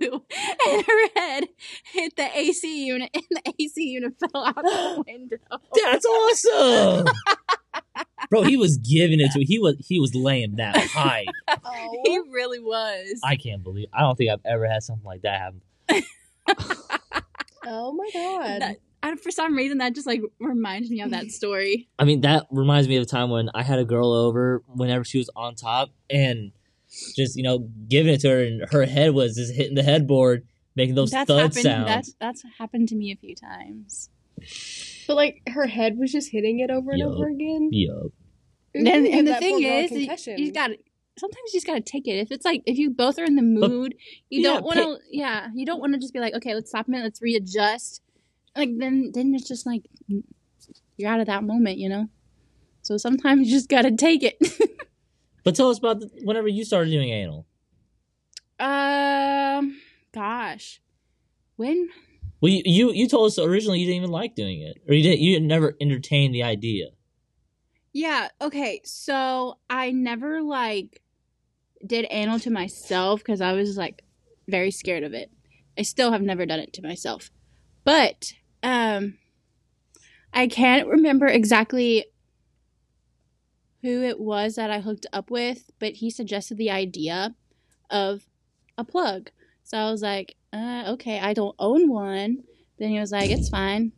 [0.67, 1.43] and her head
[1.93, 5.38] hit the AC unit, and the AC unit fell out the window.
[5.83, 7.05] That's awesome,
[8.29, 8.41] bro.
[8.43, 9.43] He was giving it to.
[9.43, 11.25] He was he was laying that high.
[12.03, 13.19] He really was.
[13.23, 13.88] I can't believe.
[13.93, 15.61] I don't think I've ever had something like that happen.
[17.67, 18.61] Oh my god.
[18.61, 21.87] That, I, for some reason, that just like reminds me of that story.
[21.99, 25.03] I mean, that reminds me of a time when I had a girl over whenever
[25.03, 26.51] she was on top and
[27.15, 30.45] just, you know, giving it to her and her head was just hitting the headboard,
[30.75, 31.61] making those that's thud happened.
[31.63, 31.87] sounds.
[31.87, 34.09] That's that's happened to me a few times.
[35.07, 37.09] but like her head was just hitting it over and Yup.
[37.11, 37.69] over again.
[37.71, 38.11] Yup.
[38.73, 40.37] And, Ooh, and the thing poor girl a is, you, concussion.
[40.37, 40.77] you got to
[41.17, 42.17] sometimes you just got to take it.
[42.19, 43.95] If it's like if you both are in the But- mood,
[44.29, 44.97] you yeah, don't want to.
[45.11, 48.01] Yeah, you don't want to just be like, okay, let's stop a minute, let's readjust.
[48.55, 49.83] Like then, then it's just like
[50.97, 52.09] you're out of that moment, you know.
[52.81, 54.37] So sometimes you just got to take it.
[55.43, 57.45] But tell us about the, whenever you started doing anal.
[58.59, 59.79] um,
[60.11, 60.81] gosh,
[61.55, 61.89] when
[62.41, 65.03] Well, you, you you told us originally you didn't even like doing it, or you
[65.03, 65.19] didn't.
[65.19, 66.87] You never entertained the idea.
[67.93, 68.81] Yeah, okay.
[68.85, 71.01] So I never like
[71.85, 74.03] did anal to myself because I was like
[74.47, 75.29] very scared of it.
[75.77, 77.29] I still have never done it to myself.
[77.83, 78.33] But
[78.65, 79.17] um
[80.34, 82.06] I can't remember exactly
[83.82, 87.36] who it was that I hooked up with, but he suggested the idea
[87.89, 88.23] of
[88.78, 89.30] a plug.
[89.63, 92.43] So I was like, uh, okay, I don't own one.
[92.80, 93.93] Then he was like, it's fine.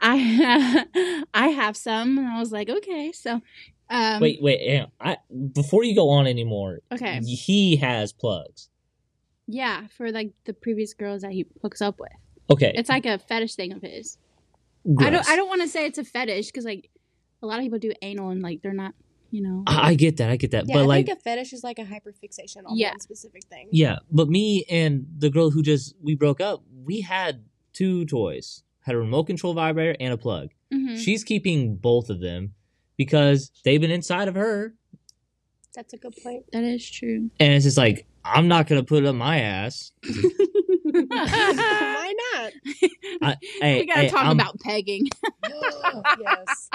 [0.00, 0.84] I
[1.34, 3.12] I have some, and I was like, okay.
[3.12, 3.40] So,
[3.90, 4.86] um, wait, wait.
[5.00, 5.18] I
[5.52, 6.80] before you go on anymore.
[6.90, 8.68] okay, He has plugs.
[9.46, 12.12] yeah, for like the previous girls that he hooks up with,
[12.50, 12.72] Okay.
[12.74, 14.18] it's like a fetish thing of his.
[14.98, 15.28] I don't.
[15.28, 16.88] I don't want to say it's a fetish because like
[17.42, 18.94] a lot of people do anal and like they're not,
[19.30, 19.64] you know.
[19.66, 20.30] I, I get that.
[20.30, 20.64] I get that.
[20.66, 22.90] Yeah, but I like, think a fetish is like a hyperfixation on Yeah.
[22.90, 23.68] one specific thing.
[23.70, 23.98] yeah.
[24.10, 28.62] But me and the girl who just we broke up, we had two toys.
[28.80, 30.48] Had a remote control vibrator and a plug.
[30.72, 30.96] Mhm.
[30.98, 32.54] She's keeping both of them
[32.96, 34.74] because they've been inside of her,
[35.74, 36.44] That's a good point.
[36.52, 37.30] That is true.
[37.38, 39.92] and it's just like I'm not gonna put it up my ass.
[41.08, 42.52] Why not?
[43.22, 45.08] I, hey, we gotta hey, talk I'm- about pegging.
[46.20, 46.70] yes.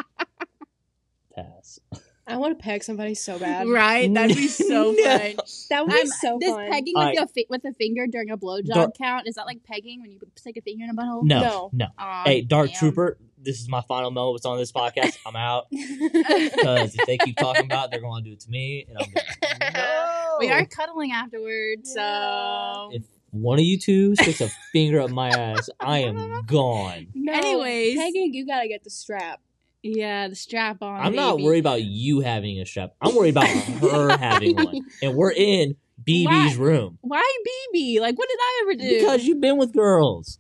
[1.36, 1.80] pass.
[2.26, 3.67] I want to peg somebody so bad.
[3.67, 4.12] right?
[4.13, 5.04] That'd be so No.
[5.04, 5.36] fun.
[5.69, 6.71] That would be I'm- so this fun.
[6.71, 9.63] pegging with your fi- with a finger during a blowjob Dar- count is that like
[9.63, 11.23] pegging when you stick a finger in a butthole?
[11.23, 11.69] No, No.
[11.73, 11.86] no.
[11.97, 12.80] Aw, Hey, Dark damn.
[12.80, 14.34] Trooper, this is my final moment.
[14.36, 15.17] What's on this podcast?
[15.26, 18.49] I'm out because if they keep talking about, it, they're going to do it to
[18.49, 20.38] me, and I'm like, no.
[20.39, 25.30] We are cuddling afterwards, so If one of you two sticks a finger up my
[25.30, 27.08] ass, I am gone.
[27.15, 27.98] no, Anyways.
[27.98, 29.41] pegging, you gotta get the strap.
[29.82, 31.02] yeah, the strap on.
[31.02, 31.43] I'm not baby.
[31.46, 32.93] worried about you having a strap.
[33.02, 36.63] I'm worried about her having one, and we're in BB's Why?
[36.63, 37.38] room Why
[37.76, 38.00] BB?
[38.00, 39.00] Like, what did I ever do?
[39.00, 40.39] because you've been with girls.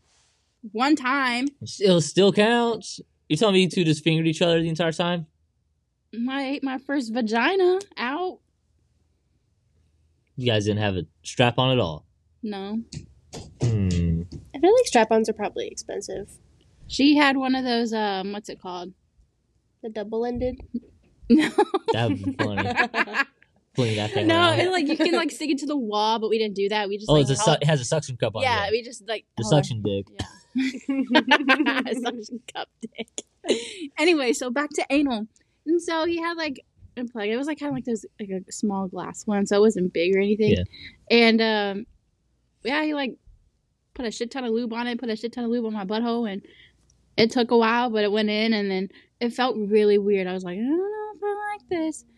[0.71, 2.99] one time, Still, still counts.
[3.29, 5.25] You telling me you two just fingered each other the entire time?
[6.29, 8.39] I ate my first vagina out.
[10.35, 12.05] You guys didn't have a strap on at all.
[12.43, 12.81] No,
[13.61, 14.21] Hmm.
[14.53, 16.29] I feel like strap-ons are probably expensive.
[16.87, 17.93] she had one of those.
[17.93, 18.93] Um, what's it called?
[19.81, 20.59] The double-ended.
[21.29, 21.49] No,
[21.93, 22.63] That would be funny.
[23.75, 24.59] Fling that thing no, around.
[24.59, 26.89] it's like you can like stick it to the wall, but we didn't do that.
[26.89, 28.45] We just Oh, like it's a su- it has a suction cup on it.
[28.45, 28.71] yeah, it.
[28.71, 30.05] we just like The held- suction dick.
[30.11, 30.27] Yeah.
[32.03, 33.23] suction cup dick.
[33.97, 35.27] anyway, so back to anal.
[35.65, 36.63] And so he had like
[36.97, 37.27] a plug.
[37.27, 39.91] It was like kind of like those like a small glass one, so it wasn't
[39.93, 40.51] big or anything.
[40.51, 40.63] Yeah.
[41.09, 41.85] And um,
[42.63, 43.15] yeah, he like
[43.93, 45.73] put a shit ton of lube on it, put a shit ton of lube on
[45.73, 46.41] my butthole, and
[47.17, 50.27] it took a while, but it went in, and then it felt really weird.
[50.27, 52.05] I was like, I don't know if I like this.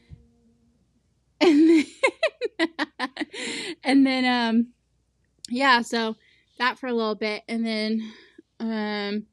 [1.41, 1.85] And then,
[3.83, 4.67] and then um,
[5.49, 6.15] yeah, so
[6.59, 8.01] that for a little bit, and then
[8.61, 9.25] um,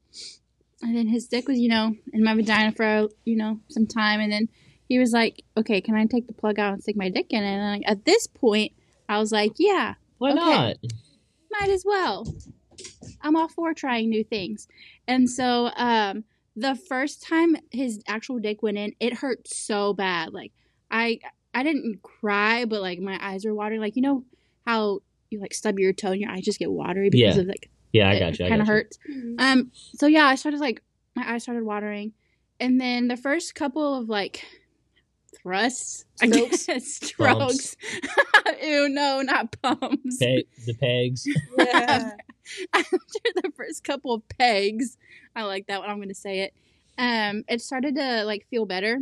[0.83, 4.19] and then his dick was you know in my vagina for you know some time,
[4.21, 4.49] and then
[4.89, 7.45] he was like, okay, can I take the plug out and stick my dick in
[7.45, 7.55] it?
[7.55, 8.73] And like, at this point,
[9.09, 10.41] I was like, yeah, Why Okay.
[10.41, 10.77] not?
[11.61, 12.27] Might as well.
[13.21, 14.67] I'm all for trying new things.
[15.07, 16.25] And so um
[16.57, 20.33] the first time his actual dick went in, it hurt so bad.
[20.33, 20.53] Like
[20.91, 21.21] I
[21.55, 23.81] I didn't cry, but like my eyes were watering.
[23.81, 24.25] Like you know
[24.67, 27.43] how you like stub your toe and your eyes just get watery because Yeah.
[27.43, 28.49] of like Yeah, I got you.
[28.49, 28.99] Kind of hurts.
[29.39, 30.83] Um so yeah, I started like
[31.17, 32.13] my eyes started watering.
[32.61, 34.45] And then the first couple of like
[35.43, 36.67] thrusts, I Strokes?
[36.67, 37.77] guess, strokes.
[38.63, 41.27] Ew, no, not pumps Pe- the pegs.
[41.59, 42.13] Yeah.
[42.75, 42.97] after
[43.43, 44.97] the first couple of pegs,
[45.35, 45.91] I like that one.
[45.91, 46.55] I'm gonna say it.
[46.99, 48.99] Um, it started to like feel better,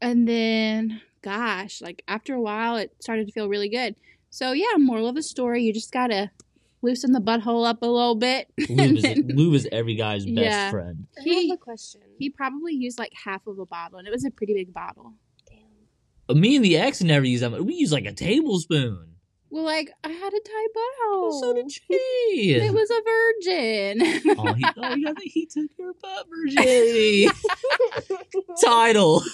[0.00, 3.94] and then gosh, like after a while, it started to feel really good.
[4.30, 6.30] So yeah, moral of the story: you just gotta
[6.80, 8.48] loosen the butthole up a little bit.
[8.68, 10.70] Lube and is, then lube is every guy's best Yeah.
[10.70, 11.06] friend.
[11.18, 12.00] I have a question.
[12.18, 15.12] he probably used like half of a bottle, and it was a pretty big bottle.
[16.28, 16.34] Damn.
[16.34, 17.62] But me and the ex never use that much.
[17.62, 19.14] We use like a tablespoon.
[19.50, 21.40] Well, like I had a tight butthole.
[21.40, 21.82] So did she.
[21.90, 24.02] It was a virgin.
[24.38, 27.28] oh, he, oh, yeah, he took your butt virginity.
[28.64, 29.22] Title.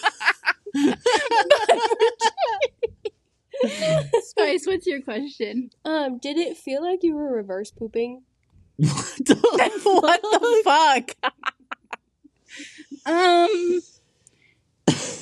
[4.22, 5.70] Spice, what's your question?
[5.84, 8.22] Um, did it feel like you were reverse pooping?
[8.76, 9.34] What the
[9.84, 11.14] what the fuck?
[13.06, 13.80] um,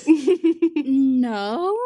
[0.76, 1.78] no.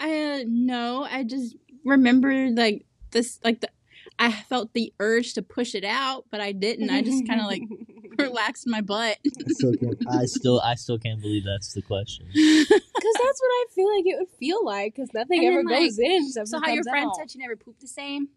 [0.00, 1.06] I uh, no.
[1.10, 3.68] I just remember like this, like the.
[4.16, 6.90] I felt the urge to push it out, but I didn't.
[6.90, 7.62] I just kind of like
[8.18, 9.18] relaxed my butt.
[9.26, 9.96] I still can't.
[10.08, 12.26] I still, I still can't believe that's the question.
[13.04, 14.94] Because that's what I feel like it would feel like.
[14.94, 16.30] Because nothing And ever then, like, goes in.
[16.32, 18.28] So, so how your friend said she never pooped the same?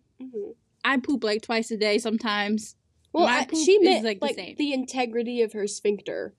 [0.83, 2.75] I poop like twice a day sometimes.
[3.13, 4.55] Well, My I, she is, meant like, like, the same.
[4.57, 6.33] the integrity of her sphincter.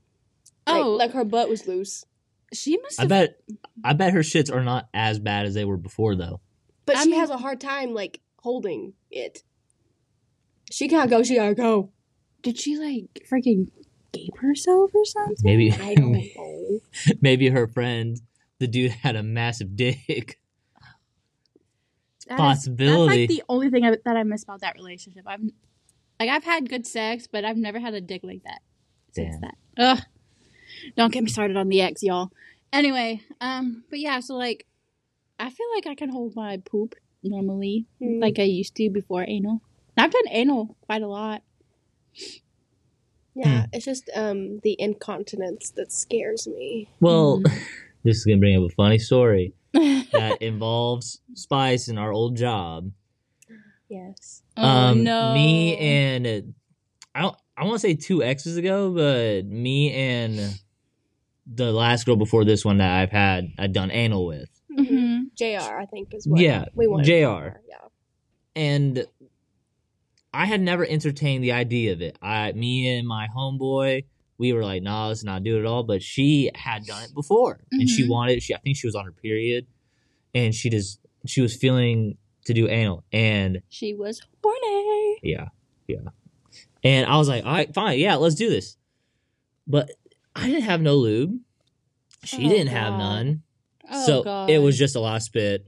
[0.67, 2.05] Like, Oh, like her butt was loose,
[2.53, 3.41] she must I bet,
[3.85, 6.41] I bet her shits are not as bad as they were before, though.
[6.87, 9.43] but I she mean- has a hard time like holding it.
[10.71, 11.23] She can't go.
[11.23, 11.93] She gotta go.
[12.43, 13.69] Did she like freaking
[14.13, 15.37] gape herself or something?
[15.43, 16.81] Maybe, I don't know.
[17.23, 18.21] maybe her friend,
[18.59, 20.39] the dude, had a massive dick.
[22.29, 23.27] That is- Possibility.
[23.27, 25.25] that's like the only thing I, that I miss about that relationship.
[25.27, 25.41] I've
[26.21, 28.61] like I've had good sex, but I've never had a dick like that
[29.13, 29.41] since Damn.
[29.41, 29.55] that.
[29.79, 29.99] Ugh.
[30.97, 32.31] Don't get me started on the ex, y'all.
[32.73, 34.67] Anyway, um, but yeah, so like,
[35.38, 38.21] I feel like I can hold my poop normally, Hmm.
[38.21, 39.61] like I used to before anal.
[39.97, 41.43] And I've done anal quite a lot.
[43.35, 46.88] Yeah, it's just um the incontinence that scares me.
[47.01, 47.53] Well, Mm.
[48.05, 52.91] this is gonna bring up a funny story that involves Spice and our old job.
[53.88, 54.43] Yes.
[54.57, 56.41] oh um, no, me and uh,
[57.14, 60.59] I don't, I want to say two exes ago, but me and
[61.53, 65.35] the last girl before this one that I've had I'd done anal with, Mhm.
[65.35, 65.79] Jr.
[65.79, 66.41] I think is what.
[66.41, 67.05] Yeah, we wanted.
[67.07, 67.61] JR.
[67.69, 67.89] Yeah.
[68.57, 69.07] and
[70.35, 72.19] I had never entertained the idea of it.
[72.21, 74.05] I, me and my homeboy,
[74.37, 77.15] we were like, "Nah, let's not do it at all." But she had done it
[77.15, 78.09] before, and she Mhm.
[78.09, 78.43] wanted.
[78.43, 79.67] She, I think she was on her period,
[80.35, 85.19] and she just she was feeling to do anal, and She was horny.
[85.23, 85.49] Yeah,
[85.87, 86.09] yeah.
[86.85, 88.77] And I was like, all right, fine, yeah, let's do this.
[89.67, 89.91] But
[90.38, 91.38] I didn't have no lube.
[92.24, 93.42] She Oh, didn't have none.
[93.90, 94.51] Oh, so God.
[94.51, 95.66] it was just a lot of spit.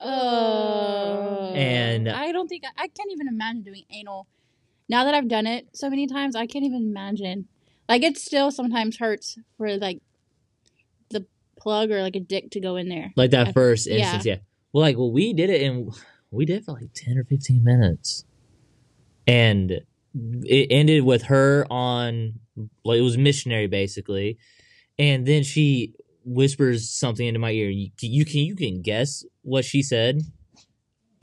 [0.00, 1.52] Oh.
[1.54, 4.26] And- I don't think I can't even imagine doing anal.
[4.88, 7.48] Now that I've done it so many times, I can't even imagine.
[7.88, 10.00] Like it still sometimes hurts for like
[11.10, 11.26] the
[11.58, 13.12] plug or like a dick to go in there.
[13.16, 13.96] Like that I- first yeah.
[13.96, 14.36] instance, yeah.
[14.72, 15.92] Well, like, well, we did it and
[16.30, 18.24] we did it for like 10 or 15 minutes.
[19.26, 19.80] And
[20.44, 22.40] it ended with her on,
[22.84, 24.38] like, it was missionary basically.
[24.98, 27.68] And then she whispers something into my ear.
[27.70, 30.22] You, you can you can guess what she said.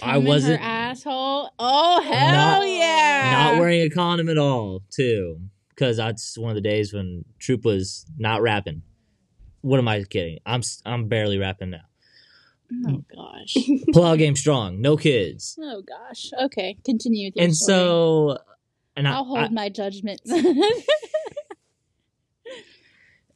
[0.02, 1.50] I wasn't asshole.
[1.60, 3.32] Oh hell Not- yeah!
[3.54, 7.64] not wearing a condom at all too because that's one of the days when troop
[7.66, 8.84] was not wrapping
[9.62, 11.82] what am i kidding i'm i'm barely wrapping now
[12.88, 13.56] Oh gosh.
[13.94, 16.30] pull-out game strong no kids oh gosh.
[16.46, 17.78] Okay, continue and story.
[17.78, 18.38] so
[18.96, 20.32] and I, I'll hold I- my judgments.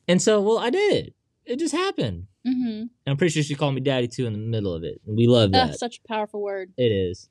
[0.08, 1.14] and so well i did.
[1.46, 2.28] It just happened.
[2.46, 2.68] Mm-hmm.
[2.70, 5.02] and i'm pretty sure she called me daddy too in the middle of it.
[5.06, 5.68] We love that.
[5.68, 6.72] That's such a powerful word.
[6.78, 7.30] it is.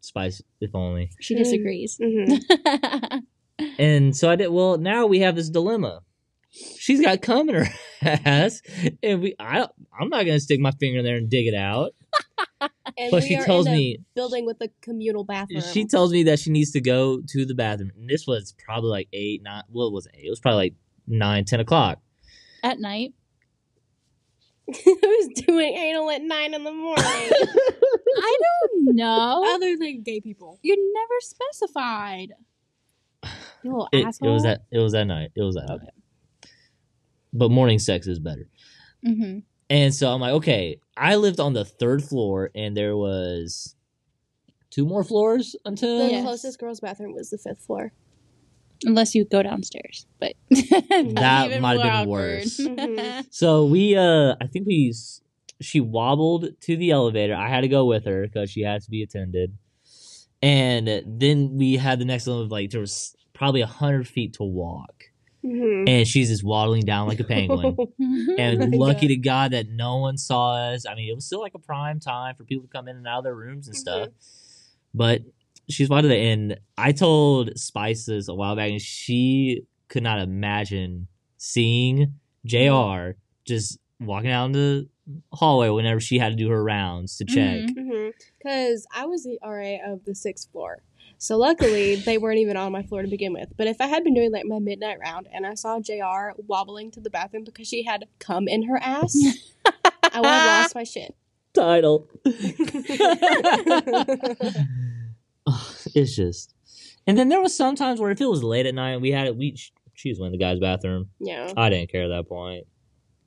[0.00, 1.10] Spice if only.
[1.20, 1.98] She disagrees.
[2.02, 2.34] hmm
[3.78, 6.00] and so i did well now we have this dilemma.
[6.78, 7.66] She's got cum in her
[8.02, 8.60] ass
[9.02, 9.66] and we i
[10.00, 11.92] i'm not gonna stick my finger in there and dig it out
[12.60, 15.62] And But we she are tells in a me building with a communal bathroom.
[15.62, 17.92] she tells me that she needs to go to the bathroom.
[17.96, 19.62] And this was probably like eight, nine.
[19.70, 20.26] Well, it wasn't eight.
[20.26, 20.74] It was probably like
[21.06, 22.00] nine, ten o'clock.
[22.62, 23.14] At night.
[24.84, 27.04] Who's doing anal at nine in the morning?
[27.04, 29.42] I don't know.
[29.54, 30.58] Other than gay people.
[30.62, 32.32] You never specified.
[33.62, 34.62] You little It, it was that.
[34.72, 35.32] It was that night.
[35.36, 35.84] It was that Okay.
[35.84, 36.50] night.
[37.32, 38.48] But morning sex is better.
[39.06, 39.40] Mm-hmm.
[39.70, 40.80] And so I'm like, okay.
[40.96, 43.74] I lived on the third floor, and there was
[44.70, 46.04] two more floors until.
[46.06, 46.24] The Yes.
[46.24, 47.92] closest girls' bathroom was the fifth floor.
[48.84, 52.60] Unless you go downstairs, but That might have been worse.
[52.66, 53.26] Mhm.
[53.30, 54.92] So we, uh, I think we,
[55.60, 57.34] she wobbled to the elevator.
[57.34, 59.56] I had to go with her because she had to be attended.
[60.42, 64.32] And then we had the next one of like, there was probably a hundred feet
[64.34, 65.09] to walk.
[65.44, 65.88] Mhm.
[65.88, 67.76] And she's just waddling down like a penguin.
[68.38, 69.08] and Oh lucky God.
[69.08, 70.86] to God that no one saw us.
[70.86, 73.06] I mean, it was still like a prime time for people to come in and
[73.06, 73.80] out of their rooms and mm-hmm.
[73.80, 74.08] stuff.
[74.92, 75.22] But
[75.68, 76.12] she's waddling.
[76.12, 76.32] it.
[76.32, 83.12] And I told Spices a while back, and she could not imagine seeing JR
[83.44, 84.88] just walking out the
[85.32, 87.60] hallway whenever she had to do her rounds to check.
[87.60, 87.80] Mm-hmm.
[87.80, 88.10] Mm-hmm.
[88.38, 90.82] Because I was the RA of the sixth floor.
[91.22, 93.50] So luckily, they weren't even on my floor to begin with.
[93.58, 96.90] But if I had been doing like my midnight round and I saw JR wobbling
[96.92, 99.14] to the bathroom because she had cum in her ass,
[99.66, 101.14] I would have lost my shit.
[101.52, 102.08] Title.
[105.94, 106.54] it's just,
[107.06, 109.36] and then there was sometimes where if it was late at night, we had it.
[109.36, 109.56] We
[109.92, 111.10] she was in the guy's bathroom.
[111.18, 111.52] Yeah.
[111.54, 112.66] I didn't care at that point.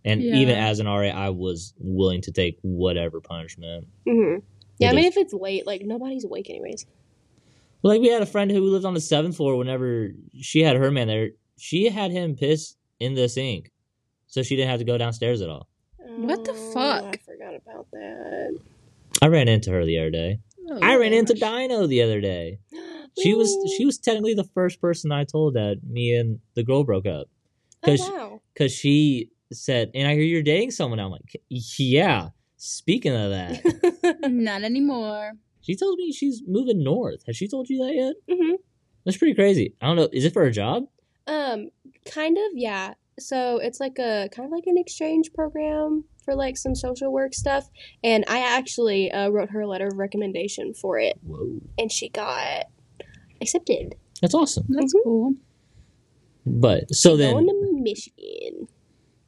[0.04, 0.36] And Yeah.
[0.38, 3.86] even as an RA, I was willing to take whatever punishment.
[4.08, 4.40] Mm-hmm.
[4.80, 6.88] Yeah, I mean, is- if it's late, like nobody's awake anyways.
[7.84, 9.56] Like we had a friend who lived on the seventh floor.
[9.58, 13.72] Whenever she had her man there, she had him piss in the sink,
[14.28, 15.68] so she didn't have to go downstairs at all.
[15.98, 17.04] What the Oh, fuck?
[17.04, 18.60] I forgot about that.
[19.22, 20.40] I ran into her the other day.
[20.70, 21.34] Oh, I ran into.
[21.34, 22.60] Dino the other day.
[23.22, 26.84] She was she was technically the first person I told that me and the girl
[26.84, 27.28] broke up
[27.84, 28.42] Oh, 'cause- wow.
[28.54, 33.62] because she said, "And I hear you're dating someone." I'm like, "Yeah." Speaking of that,
[34.32, 35.34] Not anymore.
[35.64, 37.24] She tells me she's moving north.
[37.26, 38.38] Has she told you that yet?
[38.38, 38.56] hmm
[39.06, 39.74] That's pretty crazy.
[39.82, 40.10] I don't know.
[40.14, 40.84] Is it for a job?
[41.26, 41.70] Um,
[42.06, 42.94] kind of, yeah.
[43.20, 47.34] So it's like a kind of like an exchange program for like some social work
[47.34, 47.70] stuff,
[48.04, 52.10] and I actually uh, wrote her a letter of recommendation for it, Whoa, and she
[52.10, 52.66] got
[53.42, 53.96] accepted.
[54.22, 54.66] that's awesome.
[54.70, 55.04] That's Mhm.
[55.04, 55.34] cool.
[56.46, 58.68] But so then, Going to Michigan.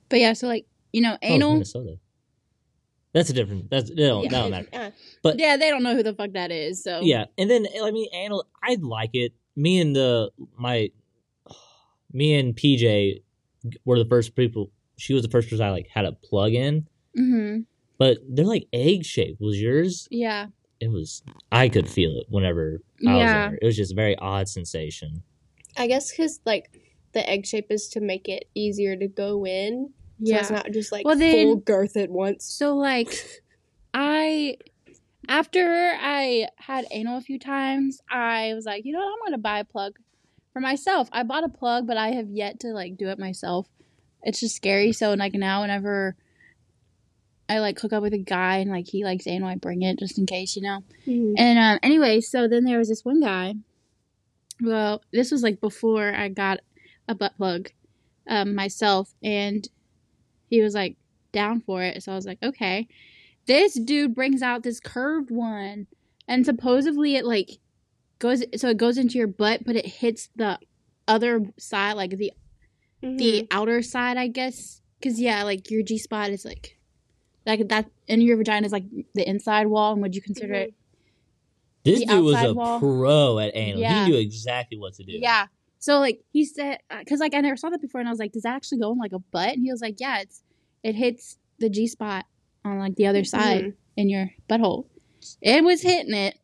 [0.10, 1.38] But yeah, so like you know, oh.
[1.38, 1.98] Minnesota.
[3.16, 3.70] That's a different.
[3.70, 4.68] That's don't, Yeah, that don't matter.
[4.74, 4.92] uh,
[5.24, 6.84] But yeah, they don't know who the fuck that is.
[6.84, 8.46] So Yeah, and then I mean, anal.
[8.62, 9.32] I like it.
[9.56, 10.90] Me and the my,
[12.12, 13.22] me and PJ
[13.86, 14.70] were the first people.
[14.98, 17.60] She was the first person I like had a plug in, hmm
[17.98, 19.40] but they're like egg shaped.
[19.40, 20.10] Was yours?
[20.12, 20.48] Yeah.
[20.82, 21.24] It was.
[21.54, 23.24] I could feel it whenever I Yeah.
[23.24, 23.60] was there.
[23.62, 25.24] It was just a very odd sensation.
[25.78, 26.70] I guess because like
[27.14, 29.94] the egg shape is to make it easier to go in.
[30.24, 30.40] So Yeah.
[30.40, 32.46] it's not just like Well, then- full girth at once.
[32.46, 33.14] So like
[33.94, 34.58] I
[35.28, 39.38] after I had anal a few times, I was like, you know what, I'm gonna
[39.40, 39.98] buy a plug
[40.54, 41.10] for myself.
[41.12, 43.68] I bought a plug, but I have yet to like do it myself.
[44.24, 44.92] It's just scary.
[44.94, 46.16] So like now whenever
[47.48, 50.00] I like hook up with a guy and like he likes anal, I bring it
[50.00, 50.84] just in case, you know.
[51.06, 51.34] Mhm.
[51.38, 53.56] And um, anyway, so then there was this one guy.
[54.62, 56.62] Well, this was like before I got
[57.08, 57.70] a butt plug
[58.28, 59.68] um, myself, and
[60.56, 60.96] he was like
[61.32, 62.02] down for it.
[62.04, 62.88] So I was like, okay.
[63.46, 65.86] This dude brings out this curved one,
[66.28, 67.60] and supposedly it like
[68.20, 68.44] goes.
[68.56, 70.58] So it goes into your butt, but it hits the
[71.08, 72.32] other side, like the
[73.04, 73.18] Mhm.
[73.20, 74.82] the outer side, I guess.
[75.04, 76.80] Cause yeah, like your G spot is like
[77.46, 79.94] like that, and your vagina is like the inside wall.
[79.94, 80.62] And would you consider Mhm.
[80.70, 80.74] it
[81.84, 82.80] This The dude was a wall.
[82.80, 83.80] pro at anal.
[83.82, 84.06] Yeah.
[84.06, 85.12] He knew exactly what to do.
[85.22, 85.46] Yeah.
[85.78, 88.32] So like he said, because like I never saw that before, and I was like,
[88.32, 89.50] does that actually go in like a butt?
[89.54, 90.42] And he was like, yeah, it's
[90.86, 92.26] it hits the G spot
[92.64, 93.74] on like the other side Mhm.
[93.98, 94.86] in your butthole.
[95.42, 96.38] It was hitting it.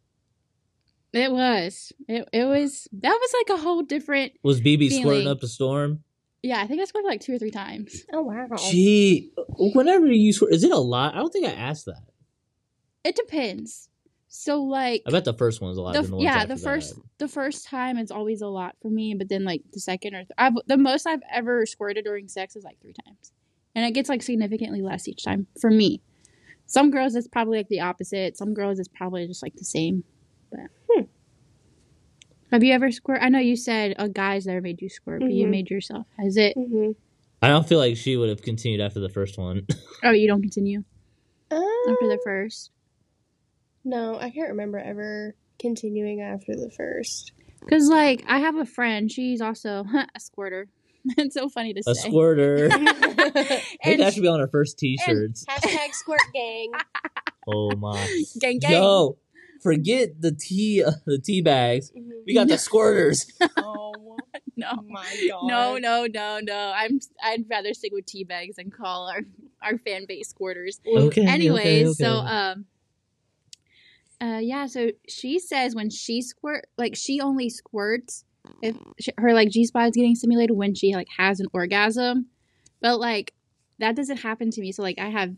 [1.13, 1.91] It was.
[2.07, 2.87] It it was.
[2.93, 4.33] That was like a whole different.
[4.43, 6.03] Was BB squirting up a storm?
[6.41, 8.03] Yeah, I think I scored like two or three times.
[8.13, 8.47] Oh wow.
[8.57, 11.13] Gee, whenever you squirt, is it a lot?
[11.13, 12.01] I don't think I asked that.
[13.03, 13.89] It depends.
[14.29, 15.93] So like I bet the first one's a lot.
[15.93, 17.03] the, than the yeah the first that.
[17.17, 20.19] the first time it's always a lot for me but then like the second or
[20.19, 23.33] th- I've, the most i've ever squirted during sex is like three times
[23.75, 26.01] and it gets like significantly less each time for me
[26.65, 30.03] some girls it's probably like the opposite some girls it's probably just like the same
[30.51, 30.59] but
[30.91, 31.01] Hmm.
[32.51, 35.31] have you ever squirt i know you said a guy's never made you squirt but
[35.31, 35.51] you Mhm.
[35.51, 36.91] made yourself has it hmm
[37.43, 39.65] I don't feel like she would have continued after the first one.
[40.03, 40.83] oh you don't continue
[41.49, 42.71] Uh, after the first
[43.83, 47.31] no, I can't remember ever continuing after the first.
[47.61, 49.83] because like i have a friend she's also
[50.15, 50.67] a squirter
[51.17, 52.69] it's so funny to a say A squirter.
[52.77, 55.45] Maybe And that should be on our first T-shirts.
[55.45, 56.71] Hashtag squirt gang.
[57.47, 58.23] Oh my!
[58.39, 59.17] gang gang Yo,
[59.63, 61.91] forget the tea, uh, the tea bags.
[62.27, 63.25] We got the squirters.
[63.57, 64.17] Oh
[64.55, 65.47] no my god.
[65.47, 66.73] No, no, no, no.
[66.75, 66.99] I'm.
[67.23, 69.21] I'd rather stick with tea bags and call our
[69.63, 70.79] our fan base squirters.
[70.85, 71.25] Okay.
[71.25, 72.65] Anyways, okay, so um,
[74.21, 74.67] uh, yeah.
[74.67, 78.23] So she says when she squirt, like she only squirts
[78.61, 82.27] if she, her like G spot is getting stimulated when she like has an orgasm,
[82.81, 83.33] but like
[83.79, 84.71] that doesn't happen to me.
[84.71, 85.35] So like I have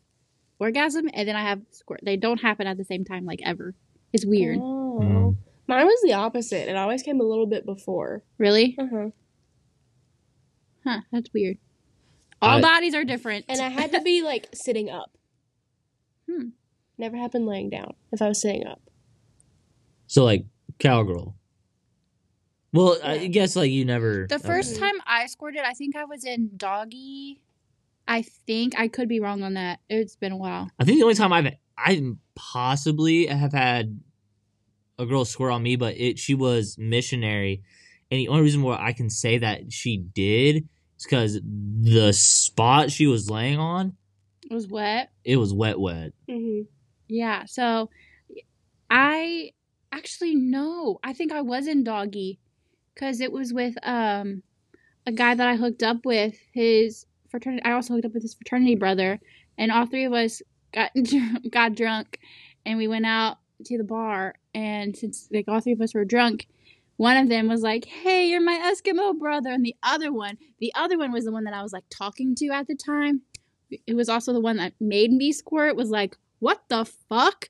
[0.59, 2.01] orgasm and then I have squirt.
[2.03, 3.75] They don't happen at the same time, like ever.
[4.11, 4.59] It's weird.
[4.61, 4.99] Oh.
[5.01, 5.35] Mm.
[5.67, 6.69] Mine was the opposite.
[6.69, 8.23] It always came a little bit before.
[8.37, 8.75] Really?
[8.77, 9.09] Uh-huh.
[10.83, 10.99] Huh?
[11.11, 11.57] That's weird.
[12.41, 13.45] All I- bodies are different.
[13.47, 15.11] And I had to be like sitting up.
[16.31, 16.49] Hmm.
[16.97, 18.81] Never happened laying down if I was sitting up.
[20.07, 20.45] so like
[20.79, 21.35] cowgirl.
[22.73, 24.27] Well, I guess like you never.
[24.27, 24.79] The first Okay.
[24.81, 27.39] time I squirted, I think I was in doggy
[28.05, 29.79] I think I could be wrong on that.
[29.89, 30.69] It's been a while.
[30.77, 32.01] I think the only time I've I
[32.35, 33.99] possibly have had
[34.99, 37.63] a girl swear on me, but it she was missionary,
[38.11, 40.67] and the only reason why I can say that she did
[40.97, 43.95] is because the spot she was laying on
[44.49, 45.11] It was wet.
[45.23, 46.11] it was wet, wet.
[46.29, 46.63] Mm-hmm.
[47.07, 47.45] Yeah.
[47.45, 47.89] So
[48.89, 49.51] I
[49.91, 50.99] actually no.
[51.03, 52.39] I think I was in doggy
[52.93, 54.43] because it was with um
[55.05, 56.35] a guy that I hooked up with.
[56.53, 57.63] His fraternity.
[57.63, 59.19] I also hooked up with his fraternity brother,
[59.57, 60.41] and all three of us
[60.73, 60.91] got
[61.51, 62.19] got drunk,
[62.65, 64.35] and we went out to the bar.
[64.53, 66.47] And since like all three of us were drunk.
[66.97, 70.71] One of them was like, "Hey, you're my Eskimo brother," and the other one, the
[70.75, 73.23] other one was the one that I was like talking to at the time.
[73.87, 75.75] It was also the one that made me squirt.
[75.75, 77.49] Was like, "What the fuck?"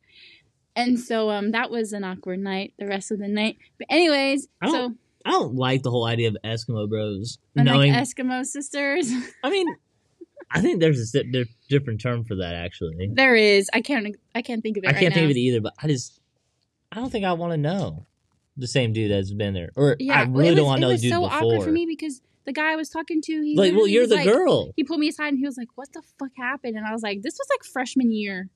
[0.78, 3.58] And so um that was an awkward night the rest of the night.
[3.78, 4.96] But anyways, I so
[5.26, 7.94] I don't like the whole idea of Eskimo bros and knowing.
[7.94, 9.12] like Eskimo sisters.
[9.44, 9.68] I mean,
[10.52, 13.10] I think there's a si- different term for that actually.
[13.14, 13.70] there is.
[13.74, 15.74] I can't I can't think of it I right can't think of it either, but
[15.82, 16.20] I just
[16.92, 18.06] I don't think I want to know
[18.58, 20.92] the same dude that's been there, or Yeah, I really it don't want to know
[20.94, 21.38] the dude so before.
[21.38, 24.16] awkward for me because the guy I was talking to, he like, well, you're the
[24.18, 24.74] like- girl.
[24.76, 27.02] He pulled me aside and he was like, "What the fuck happened?" And I was
[27.02, 28.50] like, "This was like freshman year,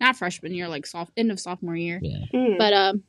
[0.00, 2.56] not freshman year, like soft end of sophomore year." Yeah, Mm.
[2.58, 3.02] But um,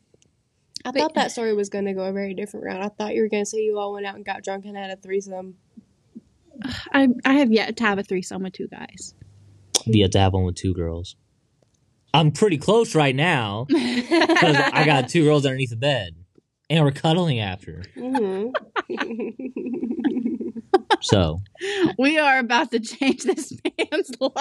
[0.85, 2.81] I but- thought that story was going to go a very different route.
[2.81, 4.75] I thought you were going to say you all went out and got drunk and
[4.77, 5.55] had a threesome.
[6.93, 9.15] I I have yet to have a threesome with two guys.
[9.85, 11.15] you have to have one with two girls.
[12.13, 16.15] I'm pretty close right now because I got two girls underneath the bed,
[16.69, 17.83] and we're cuddling after.
[17.95, 18.49] Mm-hmm.
[21.01, 21.41] So
[21.99, 24.39] we are about to change this man's life.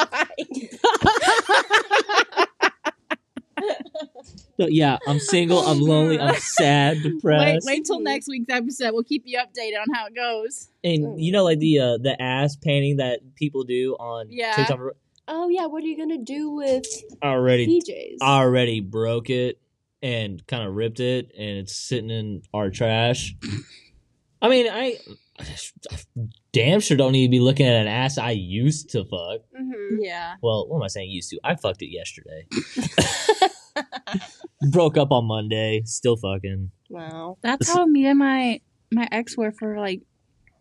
[4.58, 5.58] So, yeah, I'm single.
[5.60, 6.18] I'm lonely.
[6.20, 7.66] I'm sad, wait, depressed.
[7.66, 8.92] wait till next week's episode.
[8.92, 10.68] We'll keep you updated on how it goes.
[10.84, 14.54] And you know, like the uh, the ass painting that people do on Yeah.
[14.54, 14.80] TikTok.
[15.28, 16.84] oh yeah, what are you going to do with
[17.22, 18.18] Already, PJs?
[18.20, 19.58] already broke it
[20.02, 23.34] and kind of ripped it, and it's sitting in our trash.
[24.40, 24.98] I mean, I
[26.53, 29.41] damn sure don't need to be looking at an ass I used to fuck.
[29.59, 29.97] mm-hmm.
[30.01, 30.35] Yeah.
[30.43, 31.11] Well, what am I saying?
[31.11, 31.41] Used to?
[31.45, 32.47] I fucked it yesterday.
[34.70, 35.83] Broke up on Monday.
[35.85, 36.70] Still fucking.
[36.91, 37.39] Wow.
[37.43, 38.61] That's how me and my
[38.93, 40.03] my ex were for like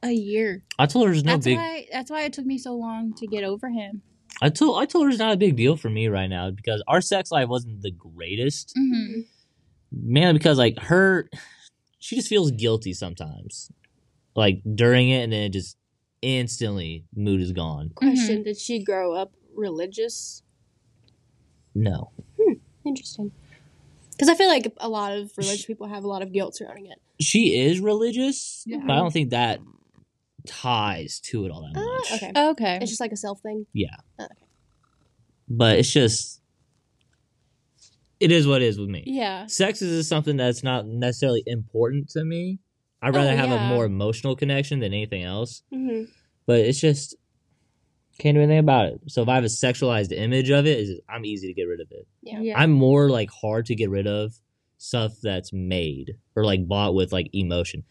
[0.04, 0.64] a year.
[0.80, 1.58] I told her there's no that's big.
[1.58, 4.02] why that's why it took me so long to get over him.
[4.42, 6.84] I told I told her it's not a big deal for me right now because
[6.88, 8.74] our sex life wasn't the greatest.
[8.78, 9.22] Mm-hmm.
[9.92, 11.30] Mainly because like her,
[12.00, 13.70] she just feels guilty sometimes,
[14.36, 15.78] like during it, and then it just
[16.22, 17.90] instantly mood is gone.
[17.96, 20.44] Question: Did she grow up religious?
[21.74, 22.12] No,
[22.86, 23.32] Interesting.
[24.12, 26.88] Because I feel like a lot of religious people have a lot of guilt surrounding
[26.88, 27.00] it.
[27.20, 28.80] she is religious, Yeah.
[28.86, 29.60] but I don't think that
[30.46, 32.12] ties to it all that Ah, much.
[32.14, 32.32] okay.
[32.50, 32.80] Okay.
[32.82, 33.66] It's just like a self thing.
[33.74, 33.96] Yeah.
[34.20, 34.34] Okay.
[35.48, 36.42] But it's just,
[38.20, 39.04] it is what it is with me.
[39.06, 39.46] Yeah.
[39.48, 42.60] Sex is just something that's not necessarily important to me.
[43.02, 45.64] I'd rather Oh, have a more emotional connection than anything else.
[45.74, 46.04] Mm-hmm.
[46.46, 47.16] but it's just
[48.20, 49.00] can't do anything about it.
[49.08, 51.80] So if I have a sexualized image of it, just- I'm easy to get rid
[51.82, 52.08] of it.
[52.22, 52.54] Yeah.
[52.60, 54.34] I'm more like hard to get rid of
[54.78, 57.84] stuff that's made or like bought with like emotion.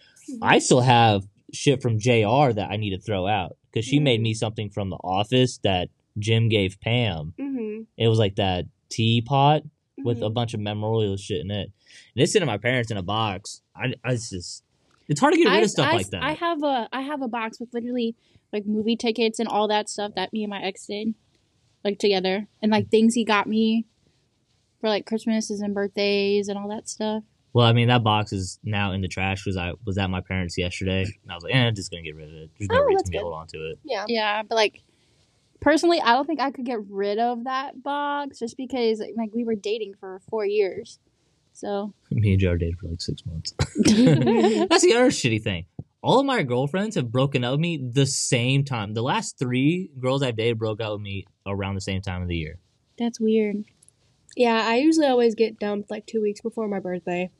[0.43, 4.21] I still have shit from JR that I need to throw out because she made
[4.21, 5.89] me something from the office that
[6.19, 7.35] Jim gave Pam.
[7.41, 7.83] Mm-hmm.
[7.97, 9.63] It was like that teapot
[9.99, 11.71] with a bunch of memorial shit in it.
[12.15, 13.63] And it's sitting my parents in a box.
[13.75, 14.63] I, I just
[15.11, 16.23] it's hard to get rid I, of stuff I- like that.
[16.23, 18.17] I have a I have a box with literally
[18.53, 21.15] like movie tickets and all that stuff that me and my ex did,
[21.85, 23.85] like together, and like things he got me
[24.81, 27.23] for like Christmases and birthdays and all that stuff.
[27.53, 30.21] Well, I mean, that box is now in the trash because I was at my
[30.21, 32.51] parents' yesterday, and I was like, "eh, I'm just gonna get rid of it.
[32.59, 33.23] There's no Oh, reason that's to good.
[33.23, 34.05] hold on to it." Yeah.
[34.09, 34.83] Yeah, but like
[35.61, 39.45] personally, I don't think I could get rid of that box just because like we
[39.45, 40.99] were dating for four years.
[41.61, 43.53] So Me and Jar dated for like six months.
[43.59, 45.67] That's the other shitty thing.
[46.03, 48.95] All of my girlfriends have broken up with me the same time.
[48.95, 52.29] The last three girls I've dated broke up with me around the same time of
[52.29, 52.59] the year.
[52.99, 53.65] that's weird.
[54.37, 57.31] Yeah, I usually always get dumped like two weeks before my birthday.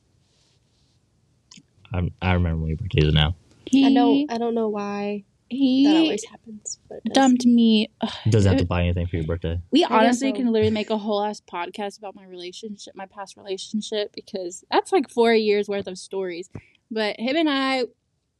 [1.91, 3.35] I, I remember when your birthday is now.
[3.73, 7.89] I don't I don't know why that he always happens, but it dumped me.
[8.29, 9.59] Doesn't have to buy anything for your birthday.
[9.71, 14.13] We honestly can literally make a whole ass podcast about my relationship, my past relationship,
[14.13, 16.49] because that's like four years worth of stories.
[16.89, 17.85] But him and I,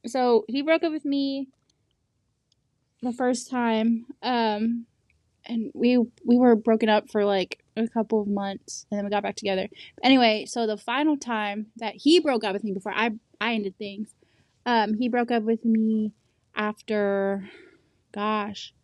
[0.06, 1.48] so he broke up with me
[3.02, 4.86] the first time, um,
[5.44, 9.10] and we we were broken up for like a couple of months, and then we
[9.10, 9.68] got back together.
[10.02, 13.10] Anyway, so the final time that he broke up with me before I
[13.40, 14.14] I ended things,
[14.66, 16.12] um, he broke up with me
[16.54, 17.48] after,
[18.12, 18.74] gosh,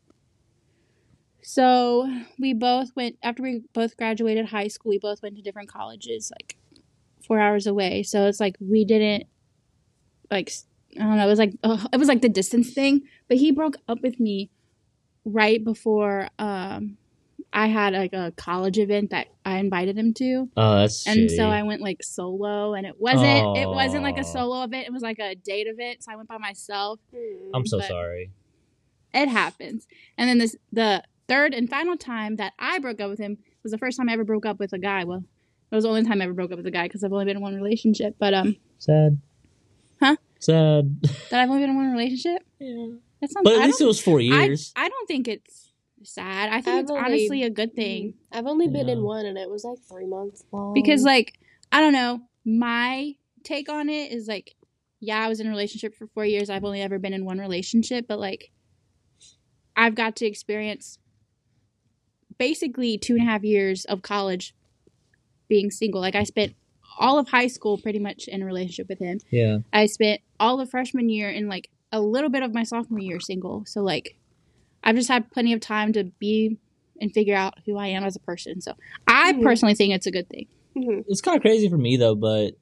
[1.43, 2.07] So
[2.39, 4.91] we both went after we both graduated high school.
[4.91, 6.57] We both went to different colleges, like
[7.27, 8.03] four hours away.
[8.03, 9.27] So it's like we didn't
[10.31, 10.53] like
[10.99, 11.27] I don't know.
[11.27, 13.03] It was like ugh, it was like the distance thing.
[13.29, 14.51] But he broke up with me
[15.25, 16.97] right before um
[17.53, 20.49] I had like a college event that I invited him to.
[20.57, 21.49] Oh, that's And so.
[21.49, 25.03] I went like solo and it wasn't it wasn't like a solo event, it was
[25.03, 26.05] like a date event.
[26.05, 27.01] So I went by myself.
[27.55, 28.31] I'm so but- sorry.
[29.15, 29.87] It happens.
[30.19, 33.73] And then this the third and final time that I broke up with him was
[33.73, 35.05] the first time I ever broke up with a guy.
[35.05, 35.25] Well,
[35.71, 37.25] it was the only time I ever broke up with a guy because I've only
[37.25, 38.17] been in one relationship.
[38.19, 39.21] But um, Sad.
[40.01, 40.17] Huh?
[40.39, 41.01] Sad.
[41.31, 42.43] that I've only been in one relationship.
[42.59, 42.89] Yeah.
[43.21, 43.45] That sounds.
[43.45, 44.73] But at I least it was four I, years.
[44.77, 45.68] I don't think it's
[46.05, 46.51] sad.
[46.51, 49.27] I think I've it's only- honestly a good thing mm, I've only been in one,
[49.27, 50.75] and it was like three months long.
[50.75, 51.39] because, like,
[51.73, 52.21] I don't know.
[52.45, 54.55] My take on it is like,
[55.01, 56.51] yeah, I was in a relationship for four years.
[56.51, 58.51] I've only ever been in one relationship, but like,
[59.77, 60.99] I've got to experience
[62.39, 64.55] basically two and a half years of college
[65.49, 66.01] being single.
[66.01, 66.55] Like, I spent
[66.99, 69.19] all of high school pretty much in a relationship with him.
[69.31, 69.59] yeah.
[69.73, 73.21] I spent all of freshman year and like a little bit of my sophomore year
[73.21, 73.65] single.
[73.67, 74.17] So like
[74.83, 76.59] I've just had plenty of time to be
[77.01, 78.61] and figure out who I am as a person.
[78.61, 78.75] So
[79.07, 79.43] I Mhm.
[79.43, 80.47] personally think it's a good thing.
[80.77, 81.05] Mhm.
[81.09, 82.57] It's kind of crazy for me though, but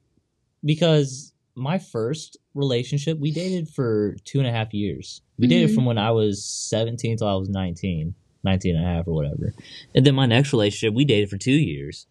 [0.63, 5.21] because my first relationship, we dated for two and a half years.
[5.37, 5.75] We dated Mhm.
[5.75, 8.13] from when I was 17 till I was 19,
[8.43, 9.53] 19 and a half or whatever.
[9.95, 12.05] And then my next relationship, we dated for two years.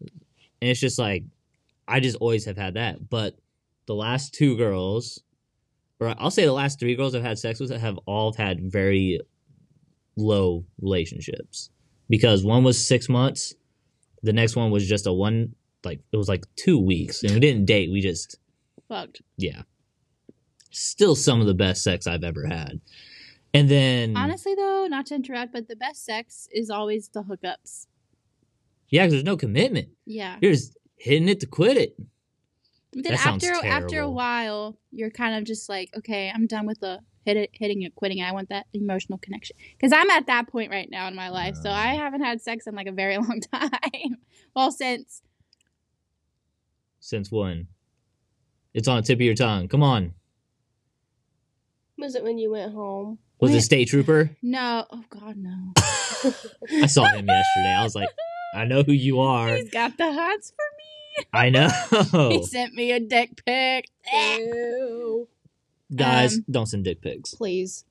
[0.00, 1.24] And it's just like,
[1.86, 3.10] I just always have had that.
[3.10, 3.36] But
[3.86, 5.22] the last two girls,
[6.06, 9.20] or I'll say the last three girls I've had sex with, have all had very
[10.16, 11.70] low relationships.
[12.08, 13.54] Because one was six months,
[14.22, 17.22] the next one was just a one, like, it was like two weeks.
[17.22, 18.38] And we didn't date, we just,
[18.88, 19.22] Fucked.
[19.36, 19.62] yeah.
[20.70, 22.80] Still some of the best sex I've ever had.
[23.54, 27.86] And then, Honestly though, not to interrupt, but the best sex is always the hookups.
[28.88, 29.88] Yeah, because there's no commitment.
[30.04, 30.36] Yeah.
[30.40, 31.96] You're just hitting it to quit it.
[32.94, 36.46] But then That sounds after after a while, you're kind of just like, okay, I'm
[36.46, 38.22] done with the hit it, hitting it, quitting.
[38.22, 41.56] I want that emotional connection because I'm at that point right now in my life.
[41.56, 41.98] So I Uh.
[41.98, 44.16] haven't had sex in like a very long time.
[44.54, 45.22] well, since
[47.00, 47.66] Since when?
[48.72, 49.68] It's on the tip of your tongue.
[49.68, 50.14] Come on.
[51.98, 53.18] Was it when you went home?
[53.40, 53.60] Was it Wait.
[53.62, 54.30] State Trooper?
[54.42, 55.72] no, oh god, no.
[56.82, 57.74] I saw him yesterday.
[57.76, 58.08] I was like,
[58.54, 59.54] I know who you are.
[59.56, 60.64] He's got the hots for
[61.32, 61.68] I know.
[62.30, 63.88] He sent me a dick pic.
[64.12, 65.28] Ew.
[65.94, 67.34] Guys, Um, don't send dick pics.
[67.34, 67.84] Please.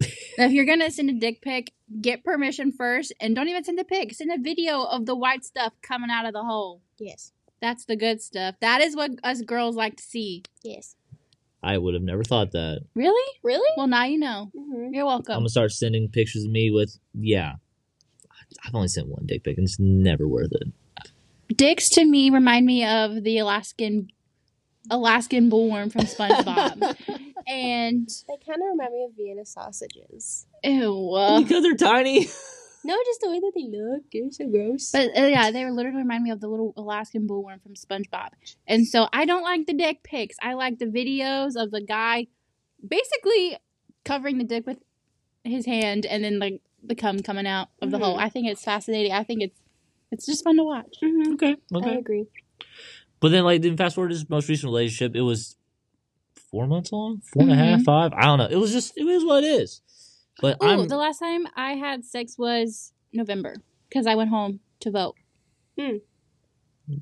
[0.00, 3.84] If you're gonna send a dick pic, get permission first, and don't even send a
[3.84, 4.12] pic.
[4.12, 6.82] Send a video of the white stuff coming out of the hole.
[6.98, 7.32] Yes.
[7.60, 8.56] That's the good stuff.
[8.60, 10.42] That is what us girls like to see.
[10.62, 10.96] Yes.
[11.62, 12.82] I would have never thought that.
[12.94, 13.38] Really?
[13.42, 13.68] Really?
[13.76, 14.50] Well, now you know.
[14.54, 14.92] Mm-hmm.
[14.94, 15.32] You're welcome.
[15.32, 17.54] I'm gonna start sending pictures of me with yeah.
[18.64, 20.68] I've only sent one dick pic and it's never worth it.
[21.54, 24.08] Dicks to me remind me of the Alaskan
[24.90, 26.80] Alaskan bullworm from SpongeBob.
[27.48, 30.46] and They kind of remind me of Vienna sausages.
[30.62, 31.12] ew.
[31.14, 32.28] uh, because they're tiny.
[32.84, 34.02] No, just the way that they look.
[34.12, 34.92] They're so gross.
[34.92, 38.28] But uh, yeah, they literally remind me of the little Alaskan bullworm from SpongeBob.
[38.68, 40.36] And so I don't like the dick pics.
[40.40, 42.28] I like the videos of the guy
[42.86, 43.58] basically
[44.04, 44.78] covering the dick with
[45.42, 48.02] his hand and then like the cum coming out of the Mhm.
[48.04, 48.18] hole.
[48.20, 49.10] I think it's fascinating.
[49.12, 49.58] I think it's
[50.12, 50.96] it's just fun to watch.
[51.02, 51.34] Mhm.
[51.34, 51.56] Okay.
[51.74, 52.26] I agree.
[53.20, 55.56] But then like then fast forward to his most recent relationship, it was
[56.50, 57.20] four months long?
[57.32, 57.84] Four and a half, Mhm.
[57.84, 58.12] five?
[58.14, 58.46] I don't know.
[58.50, 59.80] It was just it is what it is.
[60.40, 63.56] But Oh, I'm the last time I had sex was November
[63.88, 65.16] because I went home to vote.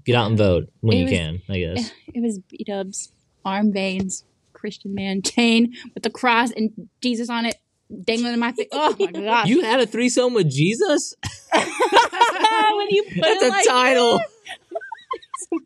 [0.05, 1.91] get out and vote when It you was- can, I guess.
[2.15, 3.13] It was B Dubs,
[3.45, 7.57] arm veins, Christian man chain with the cross and Jesus on it
[8.03, 8.69] dangling in my face.
[8.73, 9.49] Oh my god!
[9.49, 11.15] You had a threesome with Jesus?
[11.53, 14.21] when you put That's it a like title.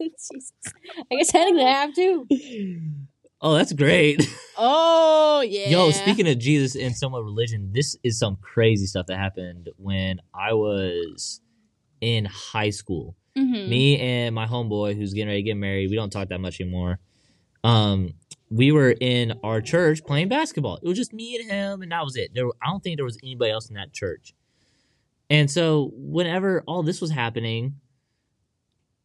[0.00, 0.52] Jesus.
[1.10, 2.26] I guess technically I have to.
[3.40, 4.28] Oh, that's great.
[4.56, 5.68] Oh yeah.
[5.68, 10.20] Yo, speaking of Jesus and somewhat religion, this is some crazy stuff that happened when
[10.34, 11.40] I was
[12.00, 13.14] in high school.
[13.36, 13.68] Mhm.
[13.68, 16.60] Me and my homeboy who's getting ready to get married, we don't talk that much
[16.60, 16.98] anymore.
[17.62, 18.14] Um,
[18.50, 20.78] we were in our church playing basketball.
[20.82, 22.30] It was just me and him, and that was it.
[22.34, 24.34] There, were- I don't think there was anybody else in that church.
[25.30, 27.74] And so, whenever all this was happening,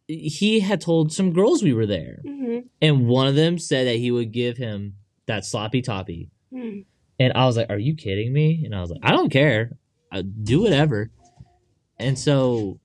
[0.08, 2.68] he had told some girls we were there, Mm-hmm.
[2.82, 6.30] and one of them said that he would give him that sloppy toppy.
[6.52, 6.80] Hmm.
[7.20, 9.78] And I was like, "Are you kidding me?" And I was like, "I don't care.
[10.12, 11.10] I, do whatever."
[12.00, 12.80] And so,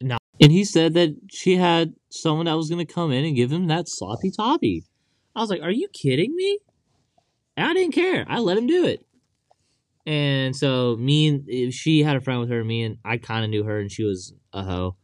[0.00, 3.36] now, and he said that she had someone that was going to come in and
[3.36, 4.84] give him that sloppy toppy.
[5.34, 6.58] I was like, "Are you kidding me?"
[7.56, 8.24] And I didn't care.
[8.28, 9.04] I let him do it.
[10.06, 12.64] And so me and she had a friend with her.
[12.64, 14.96] Me and I kind of knew her, and she was a hoe.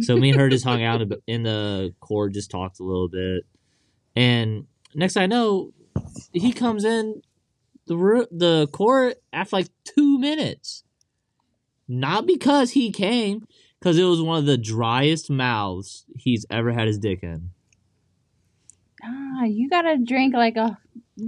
[0.00, 3.44] So me and her just hung out in the court, just talked a little bit.
[4.14, 5.72] And next I know,
[6.32, 7.22] he comes in
[7.86, 10.84] the the court after like two minutes.
[11.86, 13.46] Not because he came,
[13.78, 17.50] because it was one of the driest mouths he's ever had his dick in.
[19.04, 20.76] Ah, you gotta drink like a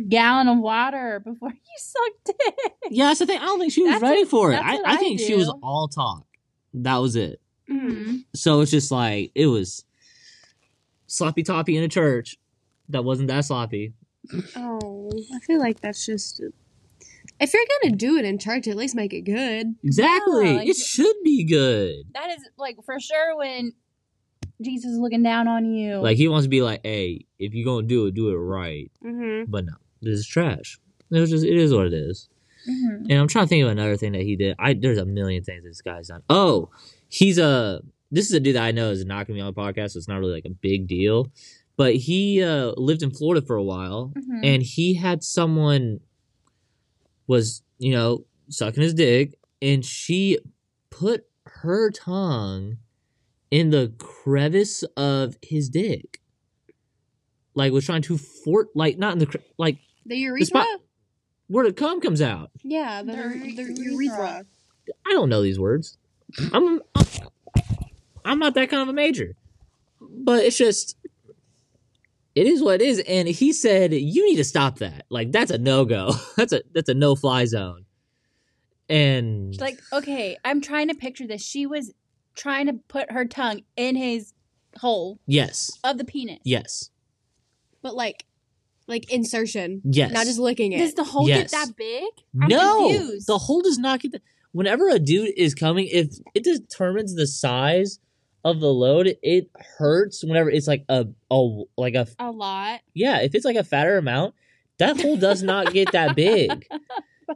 [0.08, 2.72] gallon of water before you suck dick.
[2.90, 3.38] Yeah, that's the thing.
[3.38, 4.56] I don't think she was That's ready what- for it.
[4.56, 6.26] that's I, what I I think she was all talk.
[6.74, 7.40] That was it.
[7.70, 8.16] Mm-hmm.
[8.34, 9.84] So it's just like it was
[11.06, 12.36] sloppy toppy in a church
[12.88, 13.92] that wasn't that sloppy.
[14.56, 16.42] Oh, I feel like that's just.
[17.40, 19.74] If you're gonna do it in church, at least make it good.
[19.82, 20.54] Exactly.
[20.56, 22.04] like- it should be good.
[22.14, 23.72] That is like for sure when
[24.62, 25.96] Jesus is looking down on you.
[25.96, 28.90] Like he wants to be like, hey, if you're gonna do it, do it right.
[29.04, 29.50] Mm-hmm.
[29.50, 29.72] But no,
[30.02, 30.78] this is trash.
[31.10, 32.28] It was just it is what it is.
[32.68, 33.06] Mhm.
[33.08, 34.54] And I'm trying to think of another thing that he did.
[34.58, 36.22] I there's a million things this guy's done.
[36.28, 36.68] Oh,
[37.08, 37.80] he's a
[38.12, 39.98] this is a dude that I know is not gonna be on the podcast, so
[39.98, 41.28] it's not really like a big deal.
[41.78, 44.40] But he uh lived in Florida for a while Mhm.
[44.44, 46.00] and he had someone
[47.30, 50.38] was, you know, sucking his dick and she
[50.90, 51.24] put
[51.62, 52.78] her tongue
[53.52, 56.20] in the crevice of his dick.
[57.54, 60.46] Like was trying to fort like not in the cre- like The urethra.
[60.46, 60.66] spot-
[61.46, 62.50] where the cum comes out.
[62.62, 63.18] Yeah, the, The
[63.54, 63.92] the, urethra.
[63.92, 64.46] urethra.
[65.06, 65.96] I don't know these words.
[66.52, 66.80] I'm
[68.24, 69.34] I'm not that kind of a major.
[70.00, 70.96] But it's just
[72.34, 75.06] it is what it is and he said you need to stop that.
[75.10, 76.12] Like that's a no-go.
[76.36, 77.84] That's a that's a no-fly zone.
[78.88, 81.42] And She's like, okay, I'm trying to picture this.
[81.42, 81.92] She was
[82.34, 84.32] trying to put her tongue in his
[84.78, 85.70] hole yes.
[85.84, 86.40] of the penis.
[86.44, 86.90] Yes.
[87.82, 88.26] But like,
[88.88, 90.10] like insertion, Yes.
[90.12, 90.78] not just licking it.
[90.78, 91.42] Does the hole Yes.
[91.42, 92.08] get that big?
[92.42, 92.88] I'm no.
[92.88, 93.28] confused.
[93.28, 94.20] The hole does not get the
[94.52, 98.00] whenever a dude is coming if it determines the size
[98.44, 102.80] of the load, it hurts whenever it's like a, a like a a lot.
[102.94, 104.34] yeah, if it's like a fatter amount,
[104.78, 106.66] that hole does not get that big.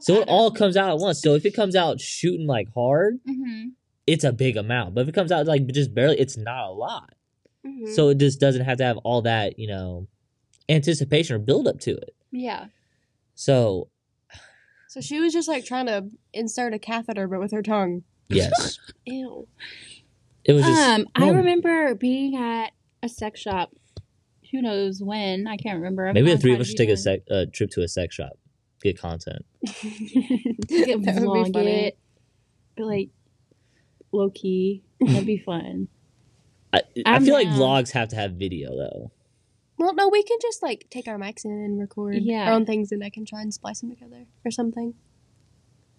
[0.01, 1.21] So it all comes out at once.
[1.23, 3.69] So if it comes out shooting like hard, hmm
[4.07, 4.95] it's a big amount.
[4.95, 7.15] But if it comes out like just barely, it's not a lot.
[7.67, 7.89] Mhm.
[7.95, 10.07] So it just doesn't have to have all that, you know,
[10.69, 12.15] anticipation or build up to it.
[12.31, 12.67] Yeah.
[13.35, 13.89] So
[14.89, 18.03] so she was just like trying to insert a catheter, but with her tongue.
[18.29, 19.49] yes, Ew.
[20.45, 20.81] It was just.
[20.81, 22.73] Um, I no, remember being at
[23.03, 23.71] a sex shop.
[24.53, 25.47] Who knows when?
[25.49, 26.07] I can't remember.
[26.09, 28.15] I've maybe the three of us should take a sec, uh, trip to a sex
[28.15, 28.39] shop,
[28.83, 29.45] get content.
[29.63, 31.99] Get That would be vlog it,
[32.77, 33.09] but like
[34.13, 34.85] low key.
[35.01, 35.89] That'd be fun.
[36.73, 39.11] I, I I'm feel like vlogs have to have video though.
[39.79, 42.47] Well, no, we can just like take our mics in and record Yeah.
[42.47, 44.95] our own things, and I can try and splice them together or something.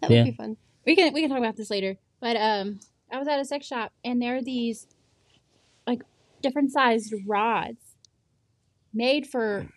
[0.02, 0.20] That Yeah.
[0.24, 0.58] would be fun.
[0.86, 1.98] We can we can talk about this later.
[2.22, 2.80] But um,
[3.12, 4.88] I was at a sex shop and there are these
[5.88, 6.02] like
[6.42, 7.78] different sized rods
[8.94, 9.68] made for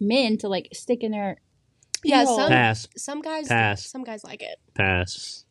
[0.00, 1.38] men to like stick in their
[2.04, 2.36] Yeah, pee hole.
[2.38, 3.90] some Pass, some guys Pass.
[3.90, 4.58] some guys like it.
[4.74, 5.44] pass,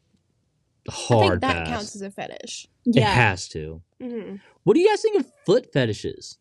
[0.88, 1.68] I hard think that pass.
[1.68, 2.68] counts as a fetish.
[2.86, 3.12] It yeah.
[3.12, 3.82] has to.
[4.02, 6.38] hmm What do you guys think of foot fetishes?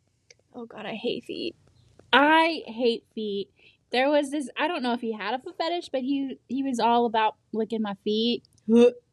[0.54, 1.56] Oh god, I hate feet.
[2.12, 3.48] I hate feet.
[3.90, 6.62] There was this I don't know if he had a foot fetish, but he he
[6.62, 8.44] was all about licking my feet.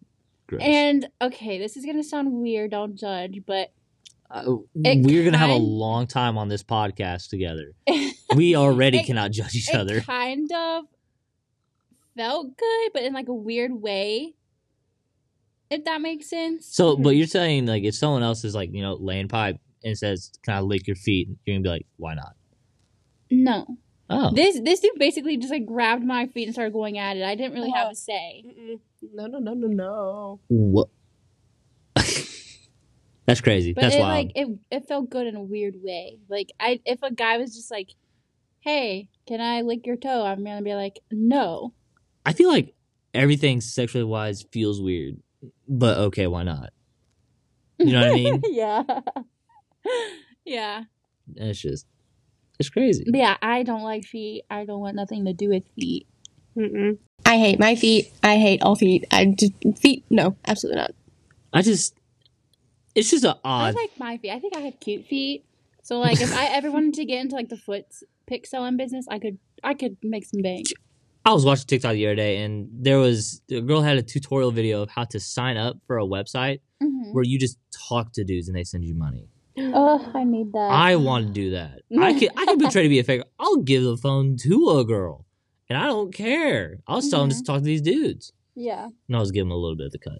[0.51, 0.61] Gross.
[0.65, 3.71] And okay, this is gonna sound weird, don't judge, but
[4.29, 7.73] Uh, we're gonna have a long time on this podcast together.
[8.35, 9.99] We already It- cannot judge each it other.
[10.19, 10.85] kind of
[12.15, 14.33] felt good, but in like a weird way.
[15.69, 16.67] If that makes sense.
[16.67, 19.97] So, but you're saying like if someone else is like you know laying pipe and
[19.97, 22.35] says, "Can I lick your feet?" You're gonna be like, "Why not?"
[23.29, 23.65] no.
[24.13, 27.23] Oh, This this dude basically just like grabbed my feet and started going at it.
[27.23, 27.91] I didn't really have Oh.
[27.91, 28.43] a say.
[28.45, 28.79] Mm-mm.
[29.13, 30.39] No, no, no, no, no.
[30.49, 30.89] what?
[33.25, 33.73] That's crazy.
[33.73, 34.11] But That's it wild.
[34.25, 36.17] like it it felt good in a weird way.
[36.27, 37.89] Like I if a guy was just like,
[38.59, 40.25] Hey, can I lick your toe?
[40.25, 41.73] I'm gonna be like, No.
[42.25, 42.73] I feel like
[43.13, 45.17] everything sexually wise feels weird,
[45.67, 46.71] but okay, why not?
[47.79, 48.41] You know what I mean?
[48.49, 48.83] yeah.
[50.45, 50.83] yeah.
[51.37, 51.87] And it's just,
[52.61, 53.03] it's crazy.
[53.05, 54.43] But yeah, I don't like feet.
[54.49, 56.07] I don't want nothing to do with feet.
[56.55, 56.97] Mm-mm.
[57.25, 58.11] I hate my feet.
[58.23, 59.05] I hate all feet.
[59.11, 60.05] I just feet.
[60.09, 60.91] No, absolutely not.
[61.53, 61.93] I just,
[62.95, 63.75] it's just an odd.
[63.75, 64.31] I like my feet.
[64.31, 65.45] I think I have cute feet.
[65.83, 67.85] So like if I ever wanted to get into like the foot
[68.27, 70.67] pick selling business, I could I could make some bank.
[71.25, 74.51] I was watching TikTok the other day, and there was a girl had a tutorial
[74.51, 77.13] video of how to sign up for a website Mm-hmm.
[77.13, 79.27] where you just talk to dudes and they send you money.
[79.73, 80.69] Oh, I need that.
[80.71, 81.81] I want to do that.
[81.99, 83.23] I could, I could betray to be a faker.
[83.39, 85.25] I'll give the phone to a girl,
[85.69, 86.79] and I don't care.
[86.87, 88.33] I'll just tell them just talk to these dudes.
[88.55, 88.89] Yeah.
[89.07, 90.19] and I was give them a little bit of the cut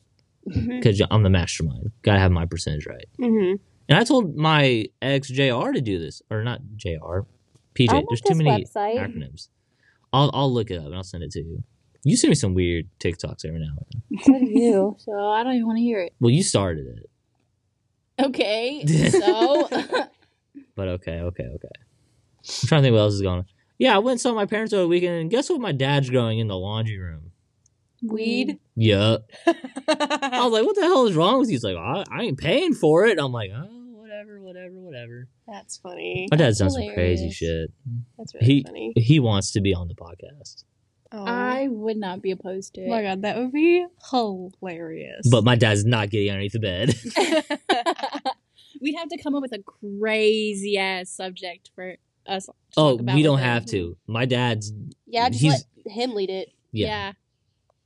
[0.68, 1.92] because I'm the mastermind.
[2.02, 3.06] Got to have my percentage right.
[3.20, 3.60] Mhm.
[3.90, 5.72] And I told my ex Jr.
[5.74, 7.22] to do this, or not Jr.
[7.76, 7.90] PJ.
[7.90, 8.98] I want There's too this many website.
[9.00, 9.50] acronyms.
[10.14, 11.64] I'll I'll look it up and I'll send it to you.
[12.04, 14.20] You send me some weird TikToks every now and then.
[14.24, 14.96] So do you.
[14.98, 16.14] So I don't even want to hear it.
[16.20, 17.10] Well, you started it,
[18.22, 18.86] Okay.
[19.12, 19.68] So.
[20.76, 21.68] but okay, okay, okay.
[21.74, 23.46] I'm trying to think what else is going on.
[23.78, 25.60] Yeah, I went and saw my parents over the weekend, and guess what?
[25.60, 27.32] My dad's growing in the laundry room.
[28.04, 28.60] Weed.
[28.76, 29.30] Yup.
[29.48, 31.54] I was like, what the hell is wrong with you?
[31.56, 33.20] He's like, I, I ain't paying for it.
[33.20, 35.28] I'm like, oh, whatever, whatever, whatever.
[35.48, 36.28] That's funny.
[36.32, 37.72] My dad's done That's some crazy shit.
[38.18, 38.94] That's really He funny.
[38.96, 40.64] he wants to be on the podcast,
[41.14, 41.26] Oh.
[41.26, 45.28] I would not be opposed to Oh my god, that would be hilarious.
[45.30, 46.96] but my dad's not getting underneath the bed.
[48.82, 51.96] We'd have to come up with a crazy ass subject for
[52.28, 52.48] us.
[52.48, 53.50] to oh, talk about we don't with him.
[53.50, 53.98] have to.
[54.08, 54.74] My dad's
[55.08, 56.50] Yeah, just He's- let him lead it.
[56.72, 56.88] yeah.
[56.88, 57.12] Yeah.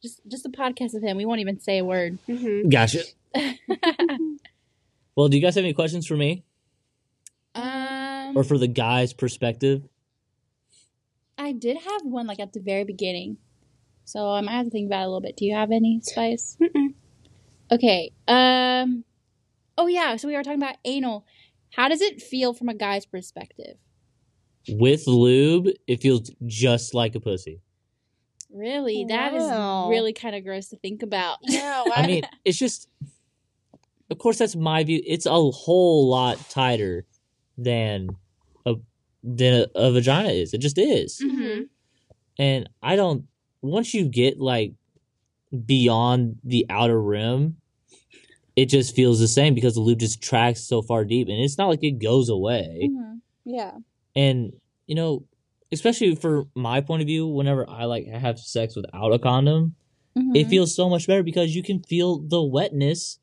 [0.02, 1.18] Just just a podcast with him.
[1.18, 2.18] We won't even say a word.
[2.28, 2.70] Mhm.
[2.72, 3.04] Gotcha.
[5.16, 6.44] Well, do you guys have any questions for me
[7.56, 9.82] um or for the guy's perspective?
[11.38, 13.38] I did have one like at the very beginning.
[14.04, 15.38] So I might have to think about it a little bit.
[15.38, 16.58] Do you have any spice?
[16.62, 16.94] Mm-mm.
[17.72, 18.12] Okay.
[18.28, 19.06] Um
[19.78, 21.26] Oh yeah, so we were talking about anal.
[21.74, 23.78] How does it feel from a guy's perspective?
[24.70, 27.62] With lube, it feels just like a pussy.
[28.52, 29.06] Really?
[29.10, 29.90] That is Wow.
[29.90, 31.40] really kind of gross to think about.
[31.44, 32.88] No, I mean, it's just,
[34.10, 35.02] of course, that's my view.
[35.06, 37.06] It's a whole lot tighter
[37.58, 38.10] than
[38.66, 38.76] a
[39.24, 40.54] than a, a vagina is.
[40.54, 41.22] It just is.
[41.24, 41.68] Mhm.
[42.40, 43.26] And I don't.
[43.62, 44.74] Once you get like
[45.66, 47.58] beyond the outer rim,
[48.56, 51.58] it just feels the same because the lube just tracks so far deep, and it's
[51.58, 52.90] not like it goes away.
[52.92, 53.20] Mhm.
[53.46, 53.72] Yeah.
[54.16, 54.54] And
[54.88, 55.24] you know,
[55.72, 59.76] especially for my point of view, whenever I like have sex without a condom,
[60.16, 60.50] it Mhm.
[60.50, 63.20] feels so much better because you can feel the wetness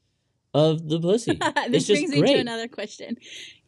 [0.53, 1.39] of the pussy.
[1.71, 2.35] this it's just brings me great.
[2.35, 3.17] to another question.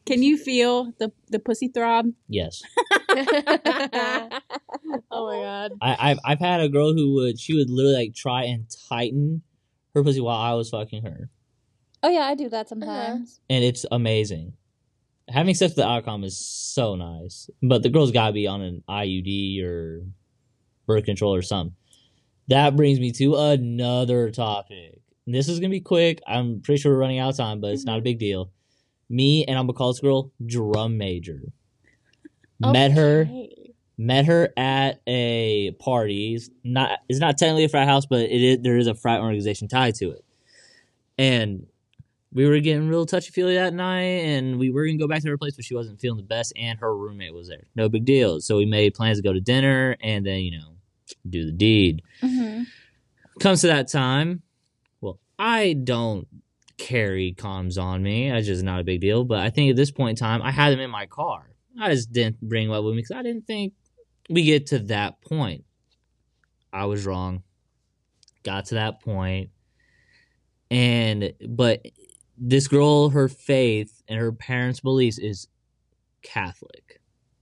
[0.04, 2.12] Can you feel the the pussy throb?
[2.28, 2.62] Yes,
[5.10, 5.72] oh my god.
[5.80, 9.42] I, I've I've had a girl who would she would literally like try and tighten
[9.94, 11.30] her pussy while I was fucking her,
[12.04, 13.40] Oh yeah, I do that sometimes.
[13.48, 14.52] and it's amazing.
[15.30, 18.60] Having sex with the outcome is so nice, but the girl's got to be on
[18.60, 20.04] an IUD or
[20.86, 21.74] birth control or something.
[22.48, 25.00] That brings me to another topic.
[25.26, 26.20] This is gonna be quick.
[26.26, 27.92] I'm pretty sure we're running out of time, but it's mm-hmm.
[27.92, 28.52] not a big deal.
[29.08, 31.40] Me and I'm gonna call this girl drum major.
[32.62, 32.72] Okay.
[32.72, 33.26] Met her
[33.96, 36.34] met her at a party.
[36.34, 39.22] It's not it's not technically a frat house, but it is there is a frat
[39.22, 40.22] organization tied to it.
[41.16, 41.66] And
[42.34, 45.28] we were getting real touchy feely that night, and we were gonna go back to
[45.28, 47.64] her place, but she wasn't feeling the best, and her roommate was there.
[47.76, 48.40] No big deal.
[48.40, 50.74] So we made plans to go to dinner, and then you know
[51.28, 52.02] do the deed.
[52.22, 52.64] Mm-hmm.
[53.40, 54.42] Comes to that time,
[55.00, 56.26] well, I don't
[56.76, 58.30] carry condoms on me.
[58.30, 59.24] It's just not a big deal.
[59.24, 61.48] But I think at this point in time, I had them in my car.
[61.80, 63.74] I just didn't bring them up with me because I didn't think
[64.28, 65.64] we get to that point.
[66.72, 67.42] I was wrong.
[68.42, 69.50] Got to that point,
[70.70, 71.86] and but
[72.36, 75.48] this girl, her faith and her parents' beliefs is
[76.22, 77.00] Catholic,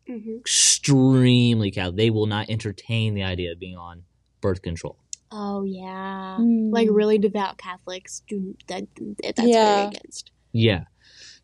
[0.09, 0.39] Mhm.
[0.41, 1.97] extremely Catholic.
[1.97, 4.05] They will not entertain the idea of being on
[4.41, 4.99] birth control.
[5.31, 6.37] Oh yeah.
[6.41, 6.73] Mm.
[6.73, 8.87] Like really devout Catholics do that.
[9.25, 9.77] That's Yeah.
[9.77, 10.31] very against.
[10.53, 10.85] Yeah.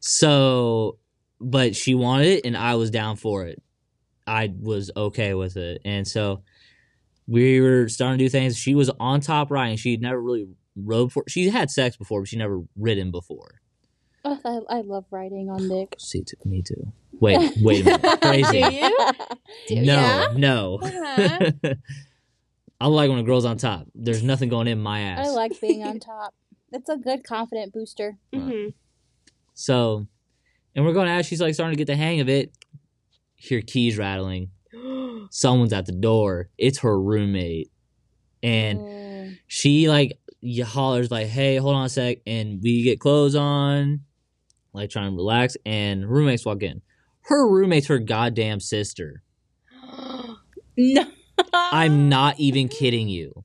[0.01, 0.99] So,
[1.40, 3.62] but she wanted it, and I was down for it.
[4.26, 6.42] I was okay with it, and so
[7.26, 8.57] we were starting to do things.
[8.59, 9.76] She was on top riding.
[9.76, 10.49] She'd never really
[10.84, 11.24] rode for.
[11.28, 13.60] She had sex before, but she never ridden before.
[14.24, 14.38] Oh,
[14.70, 15.94] I, I love riding on dick.
[15.98, 16.92] See, t- me too.
[17.20, 18.20] Wait, wait a minute.
[18.20, 18.62] Crazy.
[18.62, 18.96] Do you?
[19.68, 20.28] Do- no, yeah?
[20.36, 20.78] no.
[20.82, 21.50] Uh-huh.
[22.80, 23.86] I like when a girl's on top.
[23.94, 25.26] There's nothing going in my ass.
[25.26, 26.34] I like being on top.
[26.72, 28.18] It's a good confident booster.
[28.32, 28.74] Mhm.
[29.54, 30.06] So,
[30.76, 31.24] and we're going out.
[31.24, 32.52] She's like starting to get the hang of it.
[33.36, 34.50] Hear keys rattling.
[35.30, 36.50] Someone's at the door.
[36.58, 37.70] It's her roommate,
[38.42, 39.28] and Oh.
[39.46, 44.01] she like y- hollers like, "Hey, hold on a sec!" And we get clothes on,
[44.72, 45.57] like trying to relax.
[45.64, 46.82] And roommates walk in.
[47.22, 49.22] Her roommate's her goddamn sister.
[50.76, 51.05] no.
[51.53, 53.45] I'm not even kidding you.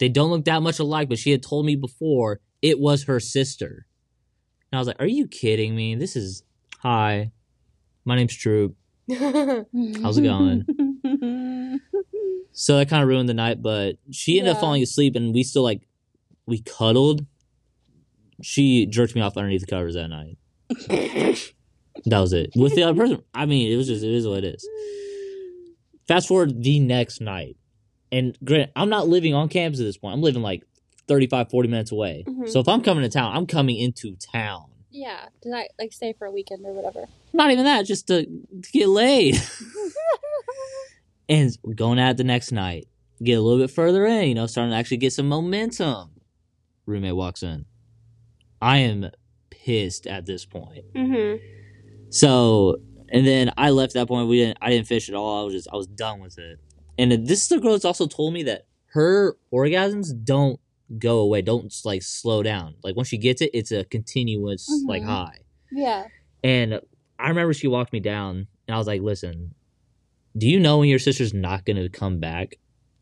[0.00, 3.20] They don't look that much alike, but she had told me before it was her
[3.20, 3.86] sister.
[4.70, 5.94] And I was like, Are you kidding me?
[5.94, 6.42] This is
[6.80, 7.30] hi.
[8.04, 8.76] My name's Troop.
[9.10, 10.64] How's it going?
[12.52, 15.42] So that kind of ruined the night, but she ended up falling asleep and we
[15.42, 15.82] still like
[16.46, 17.24] we cuddled.
[18.42, 20.36] She jerked me off underneath the covers that night.
[22.06, 22.50] That was it.
[22.56, 24.68] With the other person, I mean, it was just it is what it is.
[26.08, 27.56] Fast forward the next night.
[28.10, 30.14] and granted, I'm not living on campus at this point.
[30.14, 30.64] I'm living like
[31.06, 32.24] 35, 40 minutes away.
[32.26, 32.48] Mhm.
[32.48, 34.64] So if I'm coming to town, I'm coming into town.
[34.90, 37.06] Yeah, did I like stay for a weekend or whatever?
[37.32, 39.36] Not even that, just to, to get laid.
[41.32, 42.86] and going at it the next night,
[43.22, 46.10] get a little bit further in, you know, starting to actually get some momentum.
[46.86, 47.64] Roommate walks in.
[48.60, 49.10] I am
[49.50, 50.84] pissed at this point.
[50.94, 51.42] Mm-hmm.
[52.10, 52.76] So,
[53.08, 54.28] and then I left that point.
[54.28, 54.58] We didn't.
[54.60, 55.42] I didn't fish at all.
[55.42, 55.68] I was just.
[55.72, 56.58] I was done with it.
[56.98, 60.60] And this is the girl that's also told me that her orgasms don't
[60.98, 61.40] go away.
[61.42, 62.74] Don't like slow down.
[62.82, 65.06] Like once she gets it, it's a continuous like Mhm.
[65.06, 65.38] high.
[65.70, 66.06] Yeah.
[66.44, 66.80] And
[67.18, 69.54] I remember she walked me down, and I was like, "Listen,
[70.36, 72.56] do you know when your sister's not gonna come back?"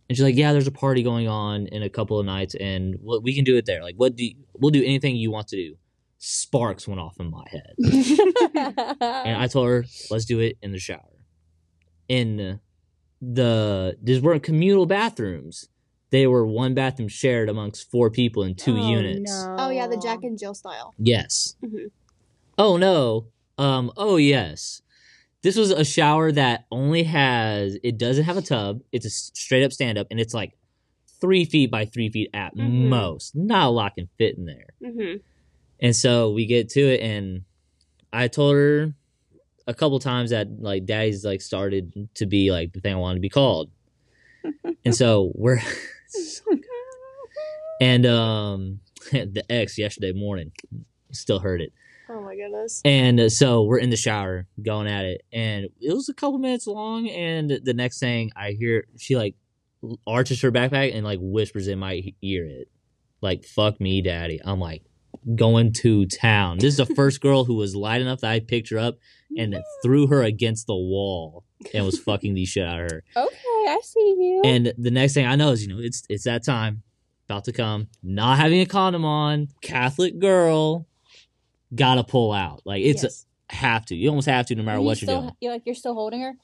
[0.08, 2.96] And she's like, "Yeah, there's a party going on in a couple of nights, and
[3.00, 3.82] what we can do it there.
[3.82, 5.76] Like, what do you, we'll do anything you want to do."
[6.18, 7.74] Sparks went off in my head,
[9.00, 11.00] and I told her, "Let's do it in the shower."
[12.08, 12.60] In
[13.22, 15.68] the these weren't communal bathrooms;
[16.10, 19.30] they were one bathroom shared amongst four people in two Oh, units.
[19.30, 19.56] no.
[19.58, 20.94] Oh yeah, the Jack and Jill style.
[20.98, 21.56] Yes.
[21.64, 21.90] Mhm.
[22.58, 23.26] Oh no.
[23.56, 23.92] Um.
[23.96, 24.82] Oh yes.
[25.42, 27.78] This was a shower that only has.
[27.82, 28.82] It doesn't have a tub.
[28.92, 30.52] It's a straight up stand up, and it's like
[31.20, 32.88] three feet by three feet at Mhm.
[32.88, 33.34] most.
[33.34, 34.68] Not a lot can fit in there.
[34.82, 35.16] Mm-hmm.
[35.80, 37.42] And so we get to it, and
[38.12, 38.94] I told her
[39.66, 43.16] a couple times that like daddy's like started to be like the thing I wanted
[43.16, 43.70] to be called.
[44.84, 45.60] and so we're
[47.80, 48.80] and um
[49.12, 50.52] the ex yesterday morning
[51.12, 51.72] still heard it.
[52.60, 52.80] Goodness.
[52.84, 56.38] And uh, so we're in the shower going at it, and it was a couple
[56.38, 57.08] minutes long.
[57.08, 59.34] And the next thing I hear, she like
[60.06, 62.68] arches her backpack and like whispers in my ear, it
[63.20, 64.82] like "fuck me, daddy." I'm like
[65.34, 66.58] going to town.
[66.58, 68.98] This is the first girl who was light enough that I picked her up
[69.36, 71.44] and threw her against the wall
[71.74, 73.04] and was fucking the shit out of her.
[73.16, 74.42] Okay, I see you.
[74.44, 76.82] And the next thing I know is, you know, it's it's that time
[77.26, 77.88] about to come.
[78.02, 80.86] Not having a condom on, Catholic girl,
[81.74, 82.62] gotta pull out.
[82.64, 83.26] Like it's Yes.
[83.50, 83.96] have to.
[83.96, 85.32] You almost have to, no matter Are you what you're doing.
[85.40, 86.34] You're like you're still holding her.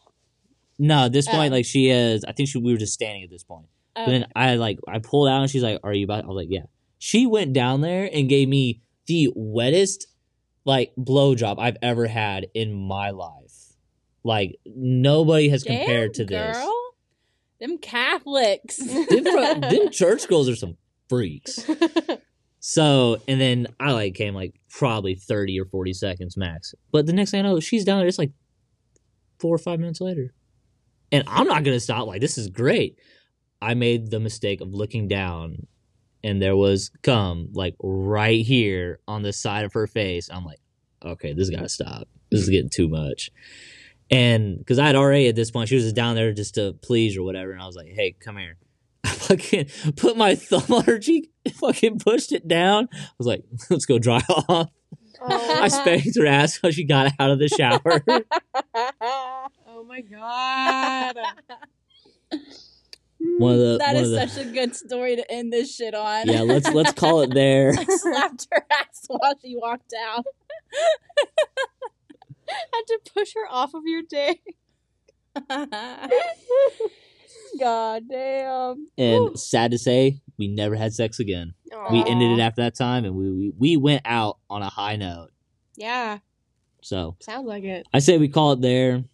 [0.79, 1.33] No, at this oh.
[1.33, 1.57] point, Oh.
[1.57, 2.24] like she is.
[2.24, 3.66] I think she, we were just standing at this point.
[3.95, 6.37] But then I like I pulled out and she's like, "Are you about?" I was
[6.37, 6.64] like, "Yeah."
[6.99, 10.07] She went down there and gave me the wettest
[10.66, 13.72] like blowjob I've ever had in my life.
[14.22, 16.66] Like nobody has compared to Damn, this.
[17.61, 18.77] Them Catholics.
[18.77, 19.24] Them,
[19.61, 20.77] them church girls are some
[21.09, 21.64] freaks.
[22.69, 26.75] So, and then I like came like probably 30 or 40 seconds max.
[26.91, 28.09] But the next thing I know, she's down there.
[28.09, 28.33] It's like
[29.39, 30.35] four or five minutes later.
[31.12, 32.09] And I'm not going to stop.
[32.09, 32.99] Like, this is great.
[33.62, 35.69] I made the mistake of looking down
[36.25, 40.29] and there was cum like right here on the side of her face.
[40.29, 40.59] I'm like,
[41.05, 42.09] okay, this got to stop.
[42.33, 43.31] This is getting too much.
[44.11, 46.73] And because I had already at this point, she was just down there just to
[46.83, 47.53] please or whatever.
[47.53, 48.57] And I was like, hey, come here.
[49.05, 51.31] I fucking put my thumb on her cheek,
[51.61, 52.89] fucking pushed it down.
[52.93, 54.19] I was like, let's go dry
[54.49, 54.71] off.
[55.21, 55.63] Oh.
[55.63, 58.05] I spanked her ass while she got out of the shower.
[59.67, 61.17] oh my god.
[63.39, 65.75] One of the- That one is of the- such a good story to end this
[65.75, 66.29] shit on.
[66.29, 67.73] yeah, let's let's call it there.
[67.77, 70.25] I slapped her ass while she walked out.
[72.49, 74.41] Had to push her off of your dick.
[77.59, 78.87] God damn.
[78.99, 81.55] And sad to say, we never had sex again.
[81.91, 84.97] We ended it after that time, and we, we we went out on a high
[84.97, 85.28] note.
[85.76, 86.18] Yeah,
[86.82, 87.87] So sounds like it.
[87.93, 89.05] I say we call it there.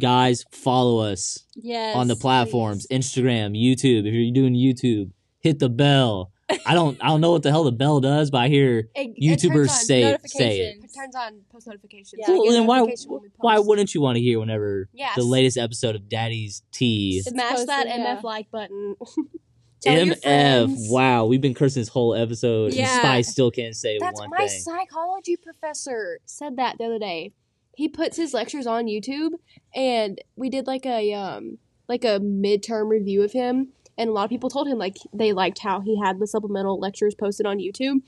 [0.00, 1.94] Guys, follow us Yes.
[1.96, 4.06] on the platforms, Instagram, YouTube.
[4.06, 6.32] If you're doing YouTube, hit the bell.
[6.66, 9.14] I don't I don't know what the hell the bell does, but I hear It,
[9.22, 10.76] YouTubers it turns on, say it, say it.
[10.84, 12.14] It turns on post notifications.
[12.26, 15.14] Yeah, Well, then why notification when why wouldn't you want to hear whenever Yes.
[15.16, 17.20] the latest episode of Daddy's Tea?
[17.22, 18.16] Smash Posted, that yeah.
[18.16, 18.96] MF like button.
[19.86, 20.90] MF.
[20.90, 22.66] Wow, we've been cursing this whole episode.
[22.66, 22.98] and Yeah.
[22.98, 24.60] Spice still can't say That's one my thing.
[24.60, 27.32] psychology professor said that the other day.
[27.74, 29.30] He puts his lectures on YouTube,
[29.74, 31.58] and we did like a um
[31.88, 33.68] like a midterm review of him.
[33.98, 36.78] And a lot of people told him like they liked how he had the supplemental
[36.78, 38.00] lectures posted on YouTube,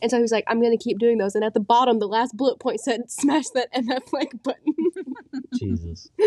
[0.00, 2.06] and so he was like, "I'm gonna keep doing those." And at the bottom, the
[2.08, 4.74] last bullet point said, "Smash that MF like button."
[5.58, 6.08] Jesus.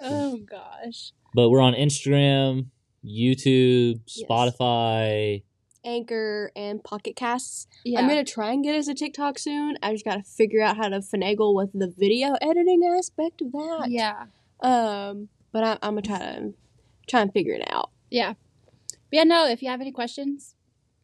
[0.00, 1.12] Oh gosh.
[1.34, 2.66] But we're on Instagram,
[3.06, 4.26] YouTube, Yes.
[4.28, 5.42] Spotify.
[5.84, 7.68] Anchor and Pocket Casts.
[7.84, 8.00] Yeah.
[8.00, 9.78] I'm gonna try and get us a TikTok soon.
[9.82, 13.86] I just gotta figure out how to finagle with the video editing aspect of that.
[13.88, 14.24] yeah.
[14.60, 16.54] Um, but I, I'm gonna try to
[17.06, 17.90] try and figure it out.
[18.10, 18.34] Yeah.
[18.88, 20.56] But yeah, no, if you have any questions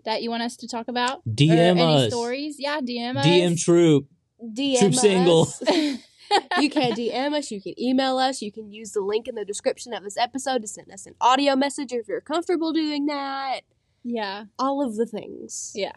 [0.04, 2.12] that you want us to talk about, DM or any us.
[2.12, 3.24] stories, yeah, DM us.
[3.24, 4.06] DM Troop.
[4.42, 5.48] DM Troop single.
[6.32, 6.62] us.
[6.62, 9.44] you can DM us, you can email us, you can use the link in the
[9.44, 13.60] description of this episode to send us an audio message if you're comfortable doing that.
[14.04, 14.44] Yeah.
[14.58, 15.72] All of the things.
[15.74, 15.92] Yeah.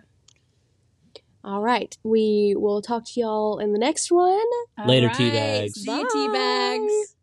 [1.44, 1.96] All right.
[2.04, 4.40] We will talk to y'all in the next one.
[4.86, 5.74] Later, All tea bags.
[5.76, 6.92] See you, tea bags.
[6.92, 7.15] Bye.